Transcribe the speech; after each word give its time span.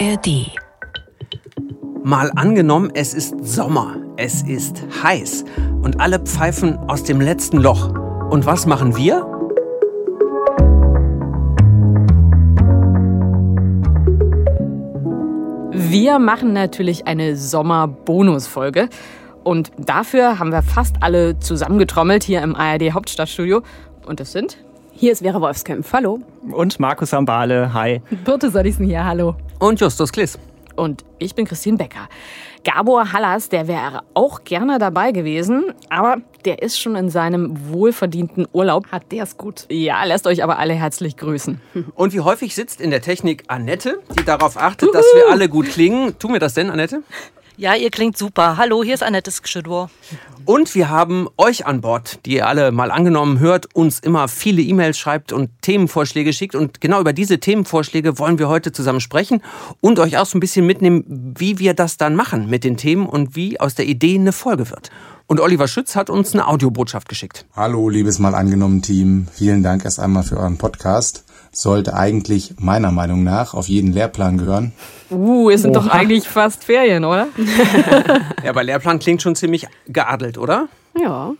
ARD. 0.00 0.52
Mal 2.04 2.30
angenommen, 2.36 2.90
es 2.94 3.14
ist 3.14 3.34
Sommer, 3.44 3.96
es 4.16 4.42
ist 4.42 4.84
heiß 5.02 5.44
und 5.82 6.00
alle 6.00 6.20
pfeifen 6.20 6.76
aus 6.88 7.02
dem 7.02 7.20
letzten 7.20 7.58
Loch. 7.58 7.88
Und 8.30 8.46
was 8.46 8.64
machen 8.66 8.96
wir? 8.96 9.26
Wir 15.72 16.18
machen 16.20 16.52
natürlich 16.52 17.08
eine 17.08 17.36
Sommer-Bonus-Folge. 17.36 18.88
Und 19.42 19.72
dafür 19.78 20.38
haben 20.38 20.52
wir 20.52 20.62
fast 20.62 20.96
alle 21.00 21.40
zusammengetrommelt 21.40 22.22
hier 22.22 22.42
im 22.42 22.54
ARD 22.54 22.92
Hauptstadtstudio. 22.92 23.62
Und 24.06 24.20
das 24.20 24.30
sind 24.30 24.58
hier 24.92 25.12
ist 25.12 25.22
Vera 25.22 25.40
Wolfskämpf. 25.40 25.92
Hallo. 25.92 26.18
Und 26.50 26.80
Markus 26.80 27.14
Ambale. 27.14 27.72
Hi. 27.72 28.02
Birte 28.24 28.50
Sönnigsen 28.50 28.84
hier. 28.84 29.04
Hallo. 29.04 29.36
Und 29.58 29.80
Justus 29.80 30.12
Kliss. 30.12 30.38
Und 30.76 31.04
ich 31.18 31.34
bin 31.34 31.44
Christine 31.44 31.76
Becker. 31.76 32.08
Gabor 32.62 33.12
Hallas, 33.12 33.48
der 33.48 33.66
wäre 33.66 34.02
auch 34.14 34.44
gerne 34.44 34.78
dabei 34.78 35.10
gewesen, 35.10 35.74
aber 35.88 36.18
der 36.44 36.62
ist 36.62 36.78
schon 36.80 36.94
in 36.94 37.08
seinem 37.08 37.72
wohlverdienten 37.72 38.46
Urlaub. 38.52 38.86
Hat 38.92 39.10
der 39.10 39.24
es 39.24 39.36
gut. 39.36 39.66
Ja, 39.70 40.04
lasst 40.04 40.28
euch 40.28 40.44
aber 40.44 40.58
alle 40.58 40.74
herzlich 40.74 41.16
grüßen. 41.16 41.60
Und 41.96 42.12
wie 42.12 42.20
häufig 42.20 42.54
sitzt 42.54 42.80
in 42.80 42.90
der 42.90 43.02
Technik 43.02 43.44
Annette, 43.48 43.98
die 44.16 44.24
darauf 44.24 44.56
achtet, 44.56 44.94
dass 44.94 45.06
wir 45.14 45.32
alle 45.32 45.48
gut 45.48 45.66
klingen. 45.68 46.16
Tun 46.20 46.32
wir 46.32 46.40
das 46.40 46.54
denn, 46.54 46.70
Annette? 46.70 47.02
Ja, 47.58 47.74
ihr 47.74 47.90
klingt 47.90 48.16
super. 48.16 48.56
Hallo, 48.56 48.84
hier 48.84 48.94
ist 48.94 49.02
Annette 49.02 49.32
Skschidwar. 49.32 49.90
Und 50.44 50.76
wir 50.76 50.90
haben 50.90 51.26
euch 51.36 51.66
an 51.66 51.80
Bord, 51.80 52.24
die 52.24 52.36
ihr 52.36 52.46
alle 52.46 52.70
mal 52.70 52.92
angenommen 52.92 53.40
hört, 53.40 53.74
uns 53.74 53.98
immer 53.98 54.28
viele 54.28 54.62
E-Mails 54.62 54.96
schreibt 54.96 55.32
und 55.32 55.50
Themenvorschläge 55.62 56.32
schickt. 56.32 56.54
Und 56.54 56.80
genau 56.80 57.00
über 57.00 57.12
diese 57.12 57.40
Themenvorschläge 57.40 58.20
wollen 58.20 58.38
wir 58.38 58.48
heute 58.48 58.70
zusammen 58.70 59.00
sprechen 59.00 59.42
und 59.80 59.98
euch 59.98 60.18
auch 60.18 60.26
so 60.26 60.38
ein 60.38 60.40
bisschen 60.40 60.66
mitnehmen, 60.66 61.34
wie 61.36 61.58
wir 61.58 61.74
das 61.74 61.96
dann 61.96 62.14
machen 62.14 62.48
mit 62.48 62.62
den 62.62 62.76
Themen 62.76 63.06
und 63.06 63.34
wie 63.34 63.58
aus 63.58 63.74
der 63.74 63.86
Idee 63.86 64.14
eine 64.14 64.30
Folge 64.30 64.70
wird. 64.70 64.90
Und 65.26 65.40
Oliver 65.40 65.66
Schütz 65.66 65.96
hat 65.96 66.10
uns 66.10 66.34
eine 66.34 66.46
Audiobotschaft 66.46 67.08
geschickt. 67.08 67.44
Hallo, 67.56 67.88
liebes 67.88 68.20
Mal 68.20 68.36
angenommen 68.36 68.82
Team. 68.82 69.26
Vielen 69.32 69.64
Dank 69.64 69.84
erst 69.84 69.98
einmal 69.98 70.22
für 70.22 70.36
euren 70.36 70.58
Podcast 70.58 71.24
sollte 71.60 71.94
eigentlich 71.94 72.54
meiner 72.58 72.92
Meinung 72.92 73.24
nach 73.24 73.54
auf 73.54 73.68
jeden 73.68 73.92
Lehrplan 73.92 74.38
gehören. 74.38 74.72
Uh, 75.10 75.50
es 75.50 75.62
sind 75.62 75.76
Oha. 75.76 75.84
doch 75.84 75.90
eigentlich 75.90 76.28
fast 76.28 76.64
Ferien, 76.64 77.04
oder? 77.04 77.28
ja, 78.44 78.50
aber 78.50 78.62
Lehrplan 78.62 78.98
klingt 78.98 79.22
schon 79.22 79.34
ziemlich 79.34 79.66
geadelt, 79.88 80.38
oder? 80.38 80.68
Ja. 81.00 81.32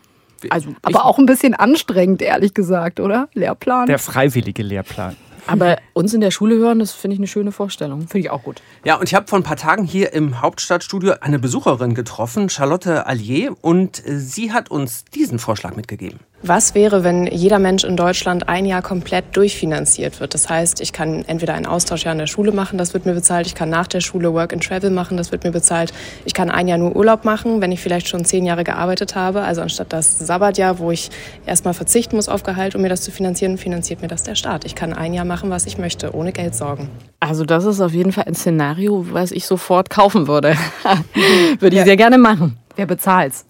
Also, 0.51 0.71
aber 0.83 1.05
auch 1.05 1.19
ein 1.19 1.27
bisschen 1.27 1.55
anstrengend, 1.55 2.23
ehrlich 2.23 2.55
gesagt, 2.55 3.01
oder? 3.01 3.29
Lehrplan. 3.35 3.87
Der 3.87 3.99
freiwillige 3.99 4.63
Lehrplan. 4.63 5.17
Aber 5.49 5.79
uns 5.95 6.13
in 6.13 6.21
der 6.21 6.31
Schule 6.31 6.57
hören, 6.57 6.79
das 6.79 6.93
finde 6.93 7.15
ich 7.15 7.21
eine 7.21 7.27
schöne 7.27 7.53
Vorstellung. 7.53 8.01
Finde 8.03 8.19
ich 8.19 8.31
auch 8.31 8.43
gut. 8.43 8.61
Ja, 8.85 8.97
und 8.97 9.09
ich 9.09 9.15
habe 9.15 9.27
vor 9.27 9.39
ein 9.39 9.45
paar 9.45 9.57
Tagen 9.57 9.85
hier 9.85 10.13
im 10.13 10.43
Hauptstadtstudio 10.43 11.15
eine 11.21 11.39
Besucherin 11.39 11.95
getroffen, 11.95 12.51
Charlotte 12.51 13.07
Allier, 13.07 13.55
und 13.63 14.07
äh, 14.07 14.19
sie 14.19 14.53
hat 14.53 14.71
uns 14.71 15.07
diesen 15.07 15.39
Vorschlag 15.39 15.75
mitgegeben. 15.75 16.21
Was 16.43 16.77
wäre, 16.77 17.03
wenn 17.03 17.27
jeder 17.27 17.59
Mensch 17.59 17.83
in 17.83 17.97
Deutschland 17.97 18.49
ein 18.49 18.65
Jahr 18.65 18.81
komplett 18.81 19.37
durchfinanziert 19.37 20.21
wird? 20.21 20.35
Das 20.35 20.49
heißt, 20.49 20.81
ich 20.81 20.93
kann 20.93 21.25
entweder 21.27 21.55
ein 21.55 21.67
Austauschjahr 21.67 22.13
in 22.13 22.19
der 22.21 22.29
Schule 22.29 22.53
machen, 22.53 22.79
das 22.79 22.95
wird 22.95 23.07
mir 23.07 23.15
bezahlt. 23.15 23.49
Ich 23.49 23.57
kann 23.57 23.71
nach 23.71 23.89
der 23.89 24.01
Schule 24.01 24.33
Work 24.33 24.53
and 24.53 24.63
Travel 24.63 24.91
machen, 24.91 25.17
das 25.17 25.33
wird 25.33 25.43
mir 25.43 25.51
bezahlt. 25.51 25.93
Ich 26.25 26.35
kann 26.35 26.49
ein 26.49 26.69
Jahr 26.69 26.79
nur 26.79 26.95
Urlaub 26.95 27.25
machen, 27.25 27.61
wenn 27.61 27.73
ich 27.73 27.81
vielleicht 27.81 28.07
schon 28.07 28.25
zehn 28.25 28.47
Jahre 28.47 28.63
gearbeitet 28.63 29.17
habe. 29.17 29.41
Also 29.43 29.63
anstatt 29.63 29.93
das 29.93 30.17
Sabbatjahr, 30.21 30.79
wo 30.79 30.93
ich 30.93 31.11
erstmal 31.45 31.75
verzichten 31.75 32.15
muss 32.15 32.29
auf 32.29 32.45
Gehalt, 32.45 32.77
um 32.77 32.83
mir 32.83 32.89
das 32.89 33.03
zu 33.03 33.11
finanzieren, 33.11 33.59
finanziert 33.59 34.01
mir 34.01 34.09
das 34.09 34.23
der 34.23 34.37
Staat. 34.37 34.65
Ich 34.65 34.77
kann 34.77 34.93
ein 34.93 35.15
Jahr 35.15 35.25
machen, 35.25 35.51
was 35.51 35.67
ich 35.67 35.77
möchte, 35.77 36.15
ohne 36.15 36.31
Geld 36.31 36.55
sorgen. 36.55 36.89
Also 37.19 37.45
das 37.45 37.65
ist 37.65 37.81
auf 37.81 37.93
jeden 37.93 38.13
Fall 38.13 38.25
ein 38.29 38.37
Szenario, 38.37 39.07
was 39.11 39.33
ich 39.33 39.45
sofort 39.45 39.91
kaufen 39.91 40.29
würde. 40.29 40.57
würde 41.59 41.75
ich 41.75 41.81
ja. 41.81 41.85
sehr 41.85 41.97
gerne 41.97 42.17
machen. 42.17 42.59
Wer 42.77 42.87
bezahlt's? 42.87 43.45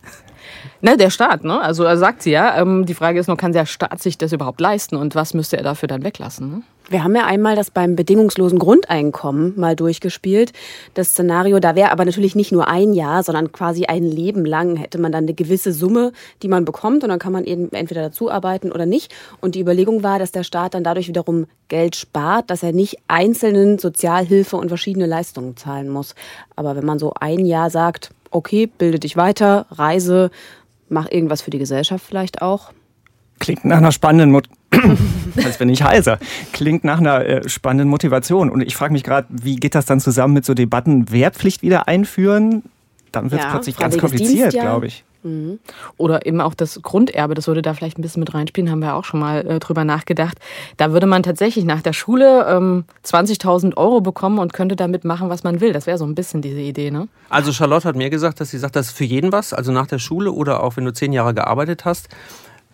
Ne, 0.81 0.97
der 0.97 1.11
Staat, 1.11 1.43
ne? 1.43 1.61
Also 1.61 1.85
sagt 1.97 2.23
sie 2.23 2.31
ja. 2.31 2.61
Ähm, 2.61 2.87
die 2.87 2.95
Frage 2.95 3.19
ist 3.19 3.27
nur, 3.27 3.37
kann 3.37 3.53
der 3.53 3.67
Staat 3.67 4.01
sich 4.01 4.17
das 4.17 4.33
überhaupt 4.33 4.61
leisten 4.61 4.97
und 4.97 5.15
was 5.15 5.35
müsste 5.35 5.57
er 5.57 5.65
dafür 5.65 5.89
dann 5.89 6.05
weglassen? 6.05 6.51
Ne? 6.51 6.63
Wir 6.91 7.05
haben 7.05 7.15
ja 7.15 7.27
einmal 7.27 7.55
das 7.55 7.71
beim 7.71 7.97
bedingungslosen 7.97 8.59
Grundeinkommen 8.59 9.59
mal 9.59 9.77
durchgespielt. 9.77 10.53
Das 10.95 11.11
Szenario, 11.11 11.59
da 11.59 11.75
wäre 11.75 11.91
aber 11.91 12.07
natürlich 12.07 12.35
nicht 12.35 12.51
nur 12.51 12.69
ein 12.69 12.95
Jahr, 12.95 13.23
sondern 13.23 13.53
quasi 13.53 13.85
ein 13.85 14.05
Leben 14.05 14.47
lang 14.47 14.77
hätte 14.77 14.99
man 14.99 15.13
dann 15.13 15.25
eine 15.25 15.35
gewisse 15.35 15.73
Summe, 15.73 16.13
die 16.43 16.49
man 16.49 16.65
bekommt 16.65 17.03
und 17.03 17.11
dann 17.11 17.19
kann 17.19 17.33
man 17.33 17.45
eben 17.45 17.71
entweder 17.73 18.03
dazu 18.03 18.31
arbeiten 18.31 18.73
oder 18.73 18.87
nicht. 18.87 19.13
Und 19.43 19.55
die 19.55 19.61
Überlegung 19.61 20.03
war, 20.03 20.19
dass 20.19 20.33
der 20.33 20.45
Staat 20.45 20.73
dann 20.73 20.85
dadurch 20.85 21.09
wiederum 21.09 21.47
Geld 21.69 21.97
spart, 21.97 22.49
dass 22.49 22.63
er 22.63 22.73
nicht 22.73 22.99
einzelnen 23.09 23.79
Sozialhilfe 23.79 24.57
und 24.57 24.69
verschiedene 24.69 25.07
Leistungen 25.07 25.57
zahlen 25.57 25.91
muss. 25.91 26.15
Aber 26.57 26.75
wenn 26.75 26.87
man 26.87 26.99
so 26.99 27.13
ein 27.21 27.45
Jahr 27.45 27.69
sagt, 27.69 28.13
okay, 28.31 28.67
bilde 28.67 28.99
dich 28.99 29.17
weiter, 29.17 29.67
reise, 29.73 30.31
mach 30.89 31.11
irgendwas 31.11 31.43
für 31.43 31.51
die 31.51 31.59
Gesellschaft 31.59 32.05
vielleicht 32.07 32.43
auch. 32.43 32.73
Klingt 33.39 33.65
nach 33.65 33.79
einer 33.79 33.93
spannenden 33.93 34.33
Mut 34.33 34.49
als 35.45 35.59
bin 35.59 35.69
ich 35.69 35.83
heiser. 35.83 36.19
Klingt 36.53 36.85
nach 36.85 36.99
einer 36.99 37.25
äh, 37.25 37.49
spannenden 37.49 37.89
Motivation. 37.89 38.51
Und 38.51 38.61
ich 38.61 38.77
frage 38.77 38.93
mich 38.93 39.03
gerade, 39.03 39.27
wie 39.31 39.57
geht 39.57 39.75
das 39.75 39.87
dann 39.87 40.01
zusammen 40.01 40.35
mit 40.35 40.45
so 40.45 40.55
Debatten, 40.55 41.11
Wehrpflicht 41.11 41.63
wieder 41.63 41.89
einführen? 41.89 42.65
Dann 43.13 43.31
wird 43.31 43.41
es 43.41 43.47
ja, 43.47 43.51
plötzlich 43.51 43.77
ganz 43.77 43.97
kompliziert, 43.97 44.53
glaube 44.53 44.87
ich. 44.87 45.05
Mhm. 45.29 45.59
Oder 45.97 46.27
eben 46.27 46.41
auch 46.41 46.55
das 46.55 46.81
Grunderbe, 46.83 47.35
das 47.35 47.47
würde 47.47 47.63
da 47.63 47.75
vielleicht 47.75 47.99
ein 47.99 48.03
bisschen 48.03 48.21
mit 48.21 48.35
reinspielen, 48.35 48.71
haben 48.71 48.81
wir 48.81 48.95
auch 48.95 49.05
schon 49.05 49.21
mal 49.21 49.47
äh, 49.47 49.59
drüber 49.59 49.85
nachgedacht. 49.85 50.39
Da 50.77 50.93
würde 50.93 51.07
man 51.07 51.23
tatsächlich 51.23 51.65
nach 51.65 51.83
der 51.83 51.93
Schule 51.93 52.47
ähm, 52.49 52.85
20.000 53.05 53.77
Euro 53.77 54.01
bekommen 54.01 54.39
und 54.39 54.53
könnte 54.53 54.77
damit 54.77 55.05
machen, 55.05 55.29
was 55.29 55.45
man 55.45 55.61
will. 55.61 55.73
Das 55.73 55.87
wäre 55.87 55.99
so 55.99 56.05
ein 56.05 56.15
bisschen 56.15 56.43
diese 56.43 56.61
Idee, 56.61 56.91
ne? 56.91 57.09
Also 57.29 57.53
Charlotte 57.53 57.87
hat 57.87 57.97
mir 57.97 58.11
gesagt, 58.11 58.41
dass 58.41 58.51
sie 58.51 58.59
sagt, 58.59 58.77
das 58.77 58.89
ist 58.89 58.97
für 58.97 59.05
jeden 59.05 59.33
was, 59.33 59.53
also 59.53 59.73
nach 59.73 59.87
der 59.87 59.99
Schule 59.99 60.33
oder 60.33 60.63
auch 60.63 60.77
wenn 60.77 60.85
du 60.85 60.93
zehn 60.93 61.13
Jahre 61.13 61.35
gearbeitet 61.35 61.85
hast. 61.85 62.09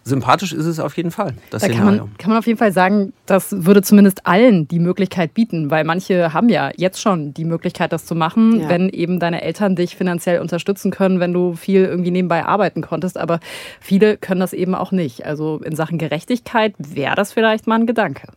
Sympathisch 0.04 0.52
ist 0.52 0.66
es 0.66 0.80
auf 0.80 0.96
jeden 0.96 1.10
Fall. 1.10 1.34
Das 1.50 1.62
da 1.62 1.68
kann 1.68 1.84
man, 1.84 2.16
kann 2.18 2.30
man 2.30 2.38
auf 2.38 2.46
jeden 2.46 2.58
Fall 2.58 2.72
sagen, 2.72 3.14
das 3.24 3.64
würde 3.64 3.80
zumindest 3.80 4.26
allen 4.26 4.68
die 4.68 4.78
Möglichkeit 4.78 5.32
bieten, 5.32 5.70
weil 5.70 5.84
manche 5.84 6.34
haben 6.34 6.50
ja 6.50 6.70
jetzt 6.76 7.00
schon 7.00 7.32
die 7.32 7.46
Möglichkeit, 7.46 7.90
das 7.90 8.04
zu 8.04 8.14
machen, 8.14 8.60
ja. 8.60 8.68
wenn 8.68 8.90
eben 8.90 9.18
deine 9.18 9.40
Eltern 9.40 9.76
dich 9.76 9.96
finanziell 9.96 10.40
unterstützen 10.40 10.90
können, 10.90 11.20
wenn 11.20 11.32
du 11.32 11.54
viel 11.54 11.84
irgendwie 11.84 12.10
nebenbei 12.10 12.44
arbeiten 12.44 12.82
konntest. 12.82 13.16
Aber 13.16 13.40
viele 13.80 14.18
können 14.18 14.40
das 14.40 14.52
eben 14.52 14.74
auch 14.74 14.92
nicht. 14.92 15.24
Also 15.24 15.60
in 15.64 15.74
Sachen 15.74 15.96
Gerechtigkeit 15.96 16.74
wäre 16.78 17.16
das 17.16 17.32
vielleicht 17.32 17.66
mal 17.66 17.76
ein 17.76 17.86
Gedanke. 17.86 18.28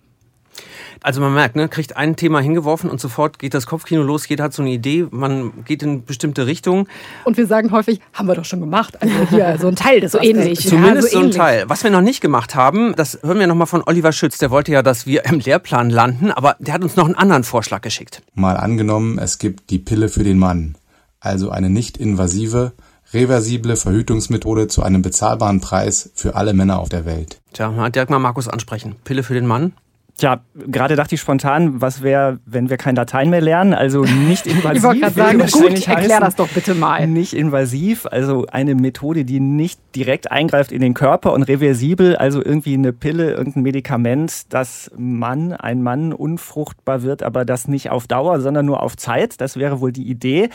Also 1.01 1.21
man 1.21 1.33
merkt, 1.33 1.55
ne, 1.55 1.69
kriegt 1.69 1.95
ein 1.95 2.15
Thema 2.15 2.39
hingeworfen 2.39 2.89
und 2.89 2.99
sofort 2.99 3.39
geht 3.39 3.53
das 3.53 3.65
Kopfkino 3.65 4.03
los. 4.03 4.27
Jeder 4.27 4.45
hat 4.45 4.53
so 4.53 4.61
eine 4.61 4.71
Idee, 4.71 5.07
man 5.11 5.63
geht 5.65 5.83
in 5.83 6.05
bestimmte 6.05 6.47
Richtungen. 6.47 6.87
Und 7.23 7.37
wir 7.37 7.47
sagen 7.47 7.71
häufig, 7.71 8.01
haben 8.13 8.27
wir 8.27 8.35
doch 8.35 8.45
schon 8.45 8.59
gemacht. 8.59 9.01
Also 9.01 9.13
hier 9.29 9.57
so 9.59 9.67
ein 9.67 9.75
Teil 9.75 9.99
des 9.99 10.11
so 10.13 10.19
ähnlich. 10.19 10.67
Zumindest 10.67 11.13
ja, 11.13 11.19
so, 11.19 11.19
so 11.19 11.25
ein 11.25 11.31
Teil. 11.31 11.63
Was 11.67 11.83
wir 11.83 11.91
noch 11.91 12.01
nicht 12.01 12.21
gemacht 12.21 12.55
haben, 12.55 12.95
das 12.95 13.19
hören 13.23 13.39
wir 13.39 13.47
nochmal 13.47 13.67
von 13.67 13.83
Oliver 13.85 14.11
Schütz. 14.11 14.37
Der 14.37 14.51
wollte 14.51 14.71
ja, 14.71 14.81
dass 14.81 15.05
wir 15.05 15.25
im 15.25 15.39
Lehrplan 15.39 15.89
landen, 15.89 16.31
aber 16.31 16.55
der 16.59 16.73
hat 16.73 16.83
uns 16.83 16.95
noch 16.95 17.05
einen 17.05 17.15
anderen 17.15 17.43
Vorschlag 17.43 17.81
geschickt. 17.81 18.21
Mal 18.33 18.57
angenommen, 18.57 19.19
es 19.19 19.37
gibt 19.37 19.69
die 19.69 19.79
Pille 19.79 20.09
für 20.09 20.23
den 20.23 20.37
Mann. 20.37 20.75
Also 21.19 21.49
eine 21.49 21.69
nicht 21.69 21.97
invasive, 21.97 22.73
reversible 23.13 23.75
Verhütungsmethode 23.75 24.67
zu 24.67 24.83
einem 24.83 25.01
bezahlbaren 25.01 25.61
Preis 25.61 26.11
für 26.13 26.35
alle 26.35 26.53
Männer 26.53 26.79
auf 26.79 26.89
der 26.89 27.05
Welt. 27.05 27.39
Tja, 27.53 27.71
mal 27.71 27.89
direkt 27.89 28.11
mal 28.11 28.19
Markus 28.19 28.47
ansprechen. 28.47 28.95
Pille 29.03 29.23
für 29.23 29.33
den 29.33 29.45
Mann? 29.45 29.73
Tja, 30.17 30.41
gerade 30.55 30.95
dachte 30.95 31.13
ich 31.13 31.21
spontan, 31.21 31.79
was 31.79 32.01
wäre, 32.01 32.39
wenn 32.47 32.71
wir 32.71 32.77
kein 32.77 32.95
Latein 32.95 33.29
mehr 33.29 33.39
lernen, 33.39 33.75
also 33.75 34.01
nicht 34.01 34.47
invasiv. 34.47 34.73
ich 34.77 34.83
wollte 34.83 34.99
gerade 35.01 35.13
sagen, 35.13 35.39
gut, 35.51 35.87
erklär 35.87 36.19
das 36.19 36.35
doch 36.35 36.47
bitte 36.47 36.73
mal. 36.73 37.05
Nicht 37.05 37.33
invasiv, 37.33 38.07
also 38.07 38.47
eine 38.47 38.73
Methode, 38.73 39.25
die 39.25 39.39
nicht 39.39 39.79
direkt 39.95 40.31
eingreift 40.31 40.71
in 40.71 40.81
den 40.81 40.95
Körper 40.95 41.33
und 41.33 41.43
reversibel, 41.43 42.15
also 42.15 42.43
irgendwie 42.43 42.73
eine 42.73 42.93
Pille, 42.93 43.33
irgendein 43.33 43.61
Medikament, 43.61 44.51
dass 44.51 44.89
Mann, 44.97 45.53
ein 45.53 45.83
Mann 45.83 46.13
unfruchtbar 46.13 47.03
wird, 47.03 47.21
aber 47.21 47.45
das 47.45 47.67
nicht 47.67 47.91
auf 47.91 48.07
Dauer, 48.07 48.41
sondern 48.41 48.65
nur 48.65 48.81
auf 48.81 48.97
Zeit. 48.97 49.39
Das 49.39 49.57
wäre 49.57 49.81
wohl 49.81 49.91
die 49.91 50.09
Idee. 50.09 50.49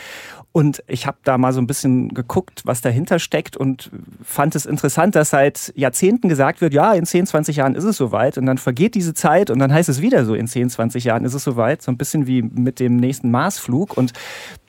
Und 0.53 0.83
ich 0.85 1.07
habe 1.07 1.17
da 1.23 1.39
mal 1.39 1.51
so 1.51 1.59
ein 1.59 1.65
bisschen 1.65 2.09
geguckt, 2.09 2.61
was 2.63 2.81
dahinter 2.81 3.17
steckt 3.17 3.57
und 3.57 3.89
fand 4.23 4.53
es 4.53 4.67
interessant, 4.67 5.15
dass 5.15 5.31
seit 5.31 5.73
Jahrzehnten 5.75 6.29
gesagt 6.29 6.61
wird, 6.61 6.75
ja, 6.75 6.93
in 6.93 7.07
10, 7.07 7.25
20 7.25 7.55
Jahren 7.55 7.73
ist 7.73 7.85
es 7.85 7.97
soweit 7.97 8.37
und 8.37 8.45
dann 8.45 8.59
vergeht 8.59 8.93
diese 8.93 9.15
Zeit 9.15 9.49
und 9.49 9.57
dann 9.57 9.73
heißt 9.73 9.89
es 9.89 9.99
wieder 9.99 10.25
so, 10.25 10.35
in 10.35 10.47
10, 10.47 10.69
20 10.69 11.05
Jahren 11.05 11.25
ist 11.25 11.33
es 11.33 11.43
soweit. 11.43 11.81
So 11.81 11.91
ein 11.91 11.97
bisschen 11.97 12.27
wie 12.27 12.43
mit 12.43 12.79
dem 12.79 12.97
nächsten 12.97 13.31
Marsflug. 13.31 13.97
Und 13.97 14.13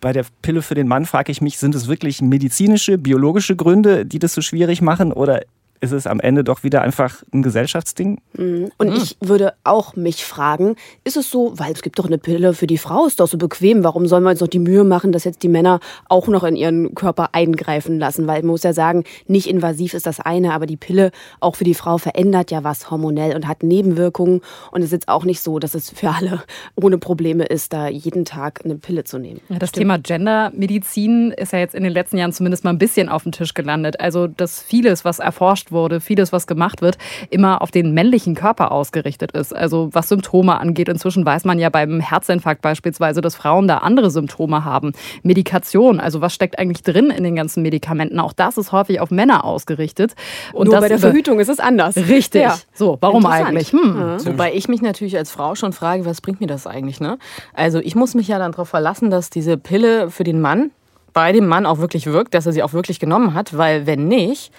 bei 0.01 0.15
der 0.15 0.25
Pille 0.41 0.63
für 0.63 0.75
den 0.75 0.89
Mann 0.89 1.05
frage 1.05 1.31
ich 1.31 1.43
mich, 1.43 1.59
sind 1.59 1.75
es 1.75 1.87
wirklich 1.87 2.23
medizinische, 2.23 2.97
biologische 2.97 3.55
Gründe, 3.55 4.07
die 4.07 4.19
das 4.19 4.33
so 4.33 4.41
schwierig 4.41 4.81
machen 4.81 5.13
oder 5.13 5.43
ist 5.85 5.93
es 5.93 6.07
am 6.07 6.19
Ende 6.21 6.43
doch 6.43 6.65
wieder 6.65 6.83
einfach 6.83 7.23
ein 7.33 7.43
Gesellschaftsding. 7.43 8.21
Mhm. 8.37 8.71
Und 8.79 8.91
mhm. 8.91 8.97
ich 8.97 9.17
würde 9.21 9.55
auch 9.63 9.95
mich 9.97 10.25
fragen, 10.25 10.77
ist 11.05 11.17
es 11.17 11.31
so, 11.31 11.53
weil 11.57 11.73
es 11.73 11.83
gibt 11.83 11.99
doch 11.99 12.07
eine 12.07 12.19
Pille 12.19 12.55
für 12.55 12.67
die 12.67 12.79
Frau, 12.79 13.07
ist 13.07 13.21
doch 13.21 13.29
so 13.29 13.39
bequem, 13.39 13.85
warum 13.85 14.07
sollen 14.07 14.25
wir 14.25 14.31
uns 14.31 14.41
noch 14.41 14.49
die 14.49 14.59
Mühe 14.59 14.85
machen, 14.85 15.13
dass 15.13 15.25
jetzt 15.25 15.43
die 15.43 15.49
Männer 15.49 15.81
auch 16.09 16.27
noch 16.29 16.43
in 16.45 16.57
ihren 16.57 16.95
Körper 16.95 17.29
eingreifen 17.33 17.99
lassen? 17.99 18.27
Weil 18.27 18.43
man 18.43 18.53
muss 18.53 18.63
ja 18.63 18.73
sagen, 18.73 19.05
nicht 19.27 19.49
invasiv 19.49 19.95
ist 19.95 20.07
das 20.07 20.21
eine, 20.21 20.53
aber 20.55 20.67
die 20.67 20.77
Pille 20.77 21.11
auch 21.41 21.57
für 21.57 21.65
die 21.65 21.75
Frau 21.75 21.99
verändert 21.99 22.51
ja 22.51 22.65
was 22.65 22.91
hormonell 22.91 23.37
und 23.37 23.47
hat 23.47 23.63
Nebenwirkungen. 23.63 24.41
Und 24.71 24.81
es 24.81 24.87
ist 24.87 24.93
jetzt 24.93 25.09
auch 25.09 25.25
nicht 25.25 25.41
so, 25.41 25.59
dass 25.59 25.75
es 25.75 25.91
für 25.91 26.11
alle 26.11 26.43
ohne 26.75 26.99
Probleme 26.99 27.45
ist, 27.45 27.73
da 27.73 27.89
jeden 27.89 28.25
Tag 28.25 28.63
eine 28.65 28.77
Pille 28.77 29.05
zu 29.05 29.19
nehmen. 29.19 29.41
Ja, 29.49 29.59
das 29.59 29.69
Stimmt. 29.69 29.83
Thema 29.83 29.99
Gendermedizin 29.99 31.33
ist 31.33 31.53
ja 31.53 31.59
jetzt 31.59 31.75
in 31.75 31.85
den 31.85 31.93
letzten 31.93 32.17
Jahren 32.17 32.33
zumindest 32.33 32.65
mal 32.65 32.71
ein 32.71 32.79
bisschen 32.79 33.09
auf 33.09 33.25
den 33.25 33.33
Tisch 33.33 33.55
gelandet. 33.55 34.01
Also, 34.01 34.27
dass 34.27 34.63
vieles, 34.63 35.05
was 35.05 35.19
erforscht 35.19 35.73
wurde, 35.75 36.01
vieles, 36.01 36.33
was 36.33 36.47
gemacht 36.47 36.81
wird, 36.81 36.97
immer 37.29 37.61
auf 37.61 37.71
den 37.71 37.93
männlichen 37.93 38.35
Körper 38.35 38.73
ausgerichtet 38.73 39.33
ist. 39.33 39.55
Also, 39.55 39.91
was 39.93 40.09
Symptome 40.09 40.59
angeht. 40.59 40.89
Inzwischen 40.89 41.27
weiß 41.27 41.45
man 41.45 41.59
ja 41.59 41.69
beim 41.69 42.01
Herzinfarkt 42.01 42.63
beispielsweise, 42.63 43.21
dass 43.21 43.35
Frauen 43.35 43.69
da 43.69 43.79
andere 43.79 44.11
Symptome 44.11 44.65
haben. 44.65 44.93
Medikation, 45.23 46.01
also 46.01 46.21
was 46.21 46.33
steckt 46.35 46.59
eigentlich 46.59 46.83
drin 46.83 47.11
in 47.11 47.25
den 47.25 47.37
ganzen 47.37 47.63
Medikamenten? 47.63 48.21
Auch 48.21 48.33
das 48.33 48.57
ist 48.57 48.73
häufig 48.73 49.01
auf 49.01 49.11
Männer 49.11 49.45
ausgerichtet. 49.45 50.15
Und 50.53 50.69
Nur 50.69 50.81
bei 50.81 50.89
der 50.89 50.99
Verhütung 50.99 51.41
ist 51.41 51.49
es 51.49 51.61
anders. 51.61 51.97
Richtig. 51.97 52.43
Ja. 52.43 52.57
So, 52.73 52.99
warum 53.01 53.27
eigentlich? 53.27 53.73
Hm. 53.73 53.97
Ja. 53.99 54.27
Wobei 54.27 54.55
ich 54.55 54.69
mich 54.69 54.83
natürlich 54.83 55.17
als 55.17 55.31
Frau 55.31 55.55
schon 55.55 55.73
frage, 55.73 56.07
was 56.07 56.21
bringt 56.21 56.41
mir 56.41 56.47
das 56.47 56.67
eigentlich? 56.67 57.01
Ne? 57.01 57.19
Also 57.53 57.81
ich 57.81 57.95
muss 57.95 58.15
mich 58.15 58.29
ja 58.29 58.39
dann 58.39 58.53
darauf 58.53 58.69
verlassen, 58.69 59.11
dass 59.11 59.31
diese 59.31 59.57
Pille 59.57 60.11
für 60.11 60.25
den 60.25 60.41
Mann 60.41 60.71
bei 61.13 61.33
dem 61.33 61.47
Mann 61.47 61.65
auch 61.65 61.79
wirklich 61.79 62.07
wirkt, 62.07 62.35
dass 62.35 62.47
er 62.47 62.53
sie 62.53 62.63
auch 62.63 62.73
wirklich 62.73 62.99
genommen 63.01 63.35
hat, 63.35 63.57
weil 63.57 63.87
wenn 63.87 64.09
nicht, 64.09 64.53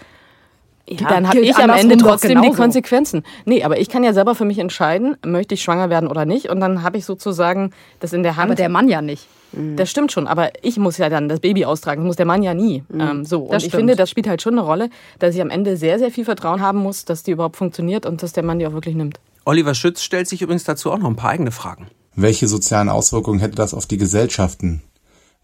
ja, 0.87 1.07
dann 1.09 1.27
habe 1.27 1.39
ich 1.39 1.55
am 1.55 1.71
Ende 1.71 1.97
trotzdem 1.97 2.41
die 2.41 2.51
Konsequenzen. 2.51 3.23
Nee, 3.45 3.63
aber 3.63 3.79
ich 3.79 3.89
kann 3.89 4.03
ja 4.03 4.13
selber 4.13 4.35
für 4.35 4.45
mich 4.45 4.59
entscheiden, 4.59 5.17
möchte 5.25 5.55
ich 5.55 5.63
schwanger 5.63 5.89
werden 5.89 6.07
oder 6.07 6.25
nicht. 6.25 6.49
Und 6.49 6.59
dann 6.59 6.83
habe 6.83 6.97
ich 6.97 7.05
sozusagen 7.05 7.71
das 7.99 8.13
in 8.13 8.23
der 8.23 8.35
Hand. 8.35 8.45
Aber 8.51 8.55
der 8.55 8.69
Mann 8.69 8.87
ja 8.87 9.01
nicht. 9.01 9.27
Mhm. 9.51 9.77
Das 9.77 9.89
stimmt 9.89 10.11
schon, 10.11 10.27
aber 10.27 10.51
ich 10.61 10.77
muss 10.77 10.97
ja 10.97 11.09
dann 11.09 11.27
das 11.27 11.39
Baby 11.39 11.65
austragen, 11.65 12.01
das 12.01 12.07
muss 12.07 12.15
der 12.17 12.25
Mann 12.25 12.43
ja 12.43 12.53
nie. 12.53 12.83
Mhm. 12.89 13.01
Ähm, 13.01 13.25
so. 13.25 13.43
Und 13.43 13.53
das 13.53 13.63
ich 13.63 13.69
stimmt. 13.69 13.81
finde, 13.81 13.95
das 13.95 14.09
spielt 14.09 14.27
halt 14.27 14.41
schon 14.41 14.53
eine 14.53 14.61
Rolle, 14.61 14.89
dass 15.19 15.33
ich 15.33 15.41
am 15.41 15.49
Ende 15.49 15.77
sehr, 15.77 15.97
sehr 15.97 16.11
viel 16.11 16.25
Vertrauen 16.25 16.61
haben 16.61 16.79
muss, 16.79 17.05
dass 17.05 17.23
die 17.23 17.31
überhaupt 17.31 17.57
funktioniert 17.57 18.05
und 18.05 18.21
dass 18.21 18.33
der 18.33 18.43
Mann 18.43 18.59
die 18.59 18.67
auch 18.67 18.73
wirklich 18.73 18.95
nimmt. 18.95 19.19
Oliver 19.45 19.75
Schütz 19.75 20.01
stellt 20.03 20.27
sich 20.27 20.41
übrigens 20.41 20.63
dazu 20.63 20.91
auch 20.91 20.97
noch 20.97 21.09
ein 21.09 21.15
paar 21.15 21.31
eigene 21.31 21.51
Fragen. 21.51 21.87
Welche 22.15 22.47
sozialen 22.47 22.89
Auswirkungen 22.89 23.39
hätte 23.39 23.55
das 23.55 23.73
auf 23.73 23.85
die 23.85 23.97
Gesellschaften? 23.97 24.81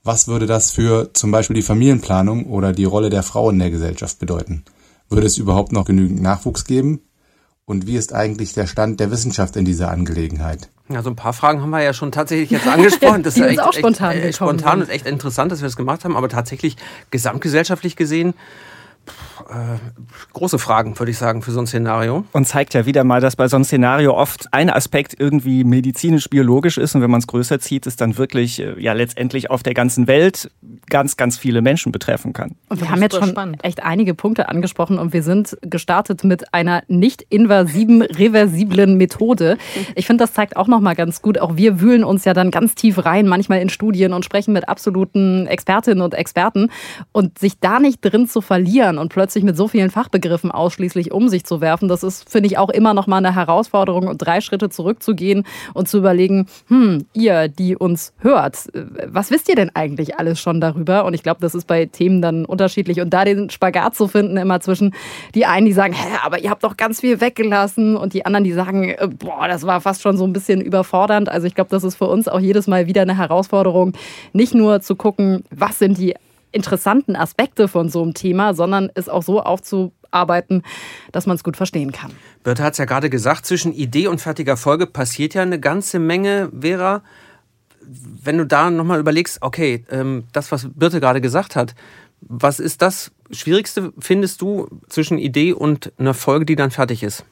Was 0.04 0.28
würde 0.28 0.48
das 0.48 0.72
für 0.72 1.14
zum 1.14 1.32
Beispiel 1.32 1.56
die 1.56 1.62
Familienplanung 1.62 2.48
oder 2.48 2.74
die 2.74 2.86
Rolle 2.86 3.10
der 3.10 3.22
Frau 3.22 3.52
in 3.52 3.60
der 3.60 3.70
Gesellschaft 3.70 4.18
bedeuten? 4.18 4.64
Würde 5.12 5.28
es 5.28 5.38
überhaupt 5.38 5.74
noch 5.74 5.84
genügend 5.84 6.22
Nachwuchs 6.22 6.63
geben? 6.63 7.02
Und 7.66 7.86
wie 7.86 7.98
ist 7.98 8.13
eigentlich 8.13 8.54
der 8.54 8.66
Stand 8.66 9.00
der 9.02 9.12
Wissenschaft 9.12 9.58
in 9.58 9.66
dieser 9.66 9.92
Angelegenheit? 9.92 10.69
Ja, 10.88 11.04
so 11.04 11.10
ein 11.10 11.16
paar 11.18 11.34
Fragen 11.34 11.62
haben 11.62 11.69
wir 11.69 11.81
ja 11.81 11.94
schon 11.94 12.12
tatsächlich 12.13 12.50
jetzt 12.50 12.66
angesprochen. 12.68 13.22
Das 13.24 13.36
ist 13.36 13.40
ja 13.42 13.48
echt, 13.48 13.62
auch 13.62 13.74
spontan, 13.74 14.12
echt, 14.13 14.25
äh, 14.25 14.34
spontan 14.34 14.81
und 14.81 14.90
echt 14.90 15.06
interessant, 15.06 15.52
dass 15.52 15.60
wir 15.62 15.68
das 15.68 15.75
gemacht 15.75 16.06
haben. 16.06 16.16
Aber 16.16 16.30
tatsächlich 16.30 16.78
gesamtgesellschaftlich 17.12 17.98
gesehen 17.98 18.34
äh, 19.50 19.78
große 20.33 20.60
Fragen, 20.60 20.98
würde 20.98 21.12
ich 21.12 21.18
sagen, 21.18 21.42
für 21.42 21.51
so 21.51 21.60
ein 21.60 21.68
Szenario. 21.68 22.25
Und 22.31 22.48
zeigt 22.48 22.74
ja 22.74 22.86
wieder 22.86 23.04
mal, 23.04 23.22
dass 23.22 23.36
bei 23.36 23.48
so 23.48 23.56
einem 23.56 23.66
Szenario 23.66 24.13
oft 24.13 24.48
ein 24.51 24.69
Aspekt 24.69 25.16
irgendwie 25.18 25.63
medizinisch-biologisch 25.63 26.78
ist 26.78 26.95
und 26.95 27.01
wenn 27.01 27.12
man 27.12 27.19
es 27.19 27.28
größer 27.28 27.60
zieht, 27.60 27.88
es 27.88 27.95
dann 27.95 28.18
wirklich 28.18 28.60
äh, 28.60 28.80
ja 28.80 28.94
letztendlich 28.94 29.50
auf 29.50 29.63
der 29.63 29.74
ganzen 29.74 30.07
Welt 30.07 30.51
ganz, 30.89 31.18
ganz 31.18 31.38
viele 31.38 31.62
Menschen 31.62 31.92
betreffen 31.92 32.33
kann. 32.33 32.56
Und 32.69 32.81
wir 32.81 32.89
haben 32.89 33.01
jetzt 33.01 33.16
schon 33.16 33.30
spannend. 33.30 33.63
echt 33.63 33.83
einige 33.83 34.13
Punkte 34.13 34.50
angesprochen 34.50 35.00
und 35.00 35.13
wir 35.13 35.24
sind 35.24 35.57
gestartet 35.62 36.24
mit 36.24 36.54
einer 36.54 36.83
nicht 36.88 37.25
invasiven, 37.30 38.01
reversiblen 38.01 38.98
Methode. 38.98 39.57
Ich 39.95 40.06
finde, 40.06 40.24
das 40.24 40.33
zeigt 40.33 40.57
auch 40.57 40.68
nochmal 40.68 40.95
ganz 40.95 41.22
gut, 41.22 41.39
auch 41.39 41.56
wir 41.56 41.80
wühlen 41.80 42.04
uns 42.04 42.25
ja 42.25 42.33
dann 42.33 42.51
ganz 42.51 42.75
tief 42.75 43.06
rein, 43.06 43.28
manchmal 43.28 43.62
in 43.62 43.69
Studien 43.69 44.13
und 44.13 44.25
sprechen 44.25 44.54
mit 44.54 44.68
absoluten 44.69 45.48
Expertinnen 45.48 46.01
und 46.04 46.13
Experten 46.13 46.69
und 47.12 47.39
sich 47.39 47.60
da 47.60 47.80
nicht 47.80 48.00
drin 48.01 48.28
zu 48.28 48.42
verlieren 48.42 48.98
und 48.98 49.10
plötzlich 49.10 49.20
plötzlich 49.21 49.44
mit 49.44 49.56
so 49.56 49.68
vielen 49.68 49.91
Fachbegriffen 49.91 50.50
ausschließlich 50.50 51.12
um 51.12 51.29
sich 51.29 51.44
zu 51.44 51.62
werfen, 51.62 51.88
das 51.88 52.01
ist, 52.01 52.27
finde 52.27 52.47
ich, 52.47 52.57
auch 52.57 52.71
immer 52.71 52.95
noch 52.95 53.06
mal 53.06 53.18
eine 53.18 53.35
Herausforderung, 53.35 54.07
und 54.07 54.18
drei 54.18 54.41
Schritte 54.41 54.69
zurückzugehen 54.69 55.45
und 55.75 55.88
zu 55.88 56.00
überlegen, 56.00 56.47
hm, 56.69 57.06
ihr, 57.13 57.47
die 57.47 57.75
uns 57.75 58.13
hört, 58.18 58.57
was 59.06 59.29
wisst 59.29 59.47
ihr 59.47 59.53
denn 59.53 59.69
eigentlich 59.75 60.18
alles 60.18 60.39
schon 60.39 60.59
darüber? 60.59 61.06
Und 61.06 61.13
ich 61.13 61.21
glaube, 61.21 61.39
das 61.39 61.53
ist 61.53 61.68
bei 61.68 61.85
Themen 61.85 62.23
dann 62.23 62.45
unterschiedlich. 62.45 63.00
Und 63.00 63.12
da 63.12 63.23
den 63.23 63.51
Spagat 63.51 63.94
zu 63.94 64.07
finden, 64.07 64.38
immer 64.38 64.59
zwischen 64.59 64.95
die 65.35 65.45
einen, 65.45 65.68
die 65.68 65.73
sagen, 65.73 65.94
hä, 65.94 66.18
aber 66.23 66.39
ihr 66.39 66.50
habt 66.50 66.63
doch 66.63 66.75
ganz 66.75 67.01
viel 67.01 67.21
weggelassen 67.21 67.95
und 67.95 68.15
die 68.15 68.25
anderen, 68.25 68.44
die 68.44 68.53
sagen, 68.53 68.89
äh, 68.89 69.07
boah, 69.07 69.47
das 69.47 69.68
war 69.68 69.81
fast 69.81 70.01
schon 70.01 70.18
so 70.18 70.23
ein 70.23 70.33
bisschen 70.33 70.62
überfordernd. 70.62 71.29
Also 71.29 71.45
ich 71.45 71.53
glaube, 71.53 71.69
das 71.69 71.83
ist 71.83 71.94
für 71.95 72.07
uns 72.07 72.27
auch 72.27 72.39
jedes 72.39 72.65
Mal 72.65 72.88
wieder 72.88 73.03
eine 73.03 73.19
Herausforderung, 73.19 73.94
nicht 74.33 74.56
nur 74.56 74.81
zu 74.81 74.95
gucken, 74.95 75.44
was 75.51 75.77
sind 75.77 76.00
die 76.00 76.15
interessanten 76.51 77.15
Aspekte 77.15 77.68
von 77.68 77.89
so 77.89 78.01
einem 78.01 78.13
Thema, 78.13 78.53
sondern 78.53 78.89
es 78.94 79.09
auch 79.09 79.24
so 79.24 79.42
aufzuarbeiten, 79.42 80.63
dass 81.12 81.25
man 81.25 81.36
es 81.36 81.44
gut 81.44 81.57
verstehen 81.57 81.92
kann. 81.92 82.12
Birte 82.44 82.63
hat 82.63 82.74
es 82.74 82.80
ja 82.80 82.86
gerade 82.86 83.09
gesagt, 83.09 83.45
zwischen 83.45 83.74
Idee 83.74 84.07
und 84.07 84.21
fertiger 84.21 84.57
Folge 84.57 84.88
passiert 84.88 85.33
ja 85.33 85.42
eine 85.42 85.59
ganze 85.59 86.00
Menge, 86.00 86.50
Vera. 86.59 87.03
Wenn 87.81 88.38
du 88.38 88.45
da 88.45 88.69
nochmal 88.69 89.00
überlegst, 89.00 89.39
okay, 89.42 89.86
ähm, 89.89 90.25
das, 90.33 90.51
was 90.51 90.68
Birte 90.74 91.00
gerade 91.00 91.21
gesagt 91.21 91.56
hat, 91.56 91.75
was 92.21 92.59
ist 92.59 92.81
das 92.81 93.12
Schwierigste, 93.31 93.94
findest 93.97 94.42
du, 94.42 94.68
zwischen 94.88 95.18
Idee 95.18 95.54
und 95.54 95.92
einer 95.97 96.13
Folge, 96.13 96.45
die 96.45 96.56
dann 96.56 96.69
fertig 96.69 97.01
ist? 97.01 97.25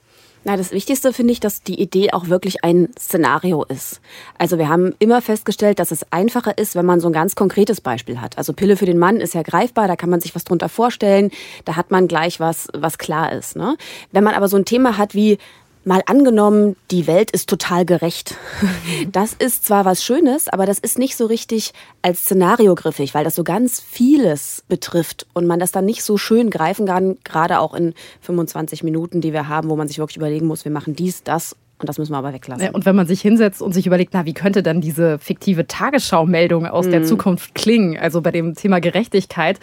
Na, 0.46 0.56
das 0.56 0.72
Wichtigste 0.72 1.12
finde 1.12 1.34
ich, 1.34 1.42
dass 1.42 1.64
die 1.64 1.82
Idee 1.82 2.12
auch 2.14 2.30
wirklich 2.30 2.64
ein 2.64 2.90
Szenario 2.98 3.66
ist. 3.66 4.00
Also 4.38 4.58
wir 4.58 4.70
haben 4.70 4.96
immer 5.00 5.22
festgestellt, 5.22 5.80
dass 5.80 5.92
es 5.92 6.06
einfacher 6.12 6.58
ist, 6.58 6.76
wenn 6.76 6.86
man 6.86 7.02
so 7.02 7.08
ein 7.08 7.14
ganz 7.14 7.36
konkretes 7.36 7.82
Beispiel 7.82 8.22
hat. 8.22 8.38
Also 8.38 8.54
Pille 8.54 8.78
für 8.78 8.86
den 8.86 8.98
Mann 8.98 9.18
ist 9.18 9.34
ja 9.34 9.42
greifbar, 9.42 9.90
da 9.90 9.98
kann 9.98 10.10
man 10.10 10.22
sich 10.22 10.36
was 10.36 10.46
drunter 10.46 10.70
vorstellen, 10.70 11.32
da 11.66 11.76
hat 11.76 11.92
man 11.92 12.08
gleich 12.08 12.40
was, 12.40 12.70
was 12.74 12.98
klar 12.98 13.34
ist. 13.34 13.58
Ne? 13.58 13.76
Wenn 14.14 14.24
man 14.24 14.34
aber 14.34 14.48
so 14.48 14.56
ein 14.56 14.66
Thema 14.66 14.98
hat 14.98 15.14
wie 15.14 15.40
Mal 15.86 16.02
angenommen, 16.06 16.76
die 16.92 17.08
Welt 17.08 17.32
ist 17.32 17.50
total 17.50 17.86
gerecht. 17.86 18.36
Das 19.12 19.34
ist 19.34 19.66
zwar 19.66 19.86
was 19.86 20.04
Schönes, 20.04 20.50
aber 20.50 20.66
das 20.66 20.78
ist 20.78 21.00
nicht 21.00 21.16
so 21.16 21.26
richtig 21.26 21.74
als 22.02 22.22
Szenario 22.22 22.76
griffig, 22.76 23.14
weil 23.14 23.24
das 23.24 23.36
so 23.36 23.44
ganz 23.44 23.80
vieles 23.80 24.64
betrifft 24.68 25.26
und 25.34 25.48
man 25.48 25.60
das 25.60 25.72
dann 25.72 25.86
nicht 25.86 26.04
so 26.04 26.18
schön 26.18 26.50
greifen 26.50 26.86
kann, 26.86 27.18
gerade 27.24 27.60
auch 27.60 27.74
in 27.74 27.94
25 28.22 28.84
Minuten, 28.84 29.22
die 29.22 29.34
wir 29.34 29.48
haben, 29.48 29.70
wo 29.70 29.76
man 29.76 29.88
sich 29.88 30.00
wirklich 30.00 30.18
überlegen 30.18 30.48
muss, 30.48 30.66
wir 30.66 30.72
machen 30.72 30.96
dies, 30.96 31.24
das 31.24 31.56
und 31.80 31.88
das 31.88 31.98
müssen 31.98 32.12
wir 32.12 32.18
aber 32.18 32.34
weglassen. 32.34 32.70
Und 32.70 32.86
wenn 32.86 32.96
man 32.96 33.08
sich 33.08 33.22
hinsetzt 33.22 33.62
und 33.62 33.72
sich 33.72 33.88
überlegt, 33.88 34.14
na, 34.14 34.26
wie 34.26 34.34
könnte 34.34 34.62
dann 34.62 34.82
diese 34.82 35.18
fiktive 35.18 35.66
Tagesschau-Meldung 35.66 36.68
aus 36.68 36.88
mhm. 36.88 36.92
der 36.92 37.04
Zukunft 37.04 37.56
klingen? 37.56 37.98
Also 37.98 38.22
bei 38.22 38.32
dem 38.32 38.54
Thema 38.54 38.82
Gerechtigkeit, 38.82 39.60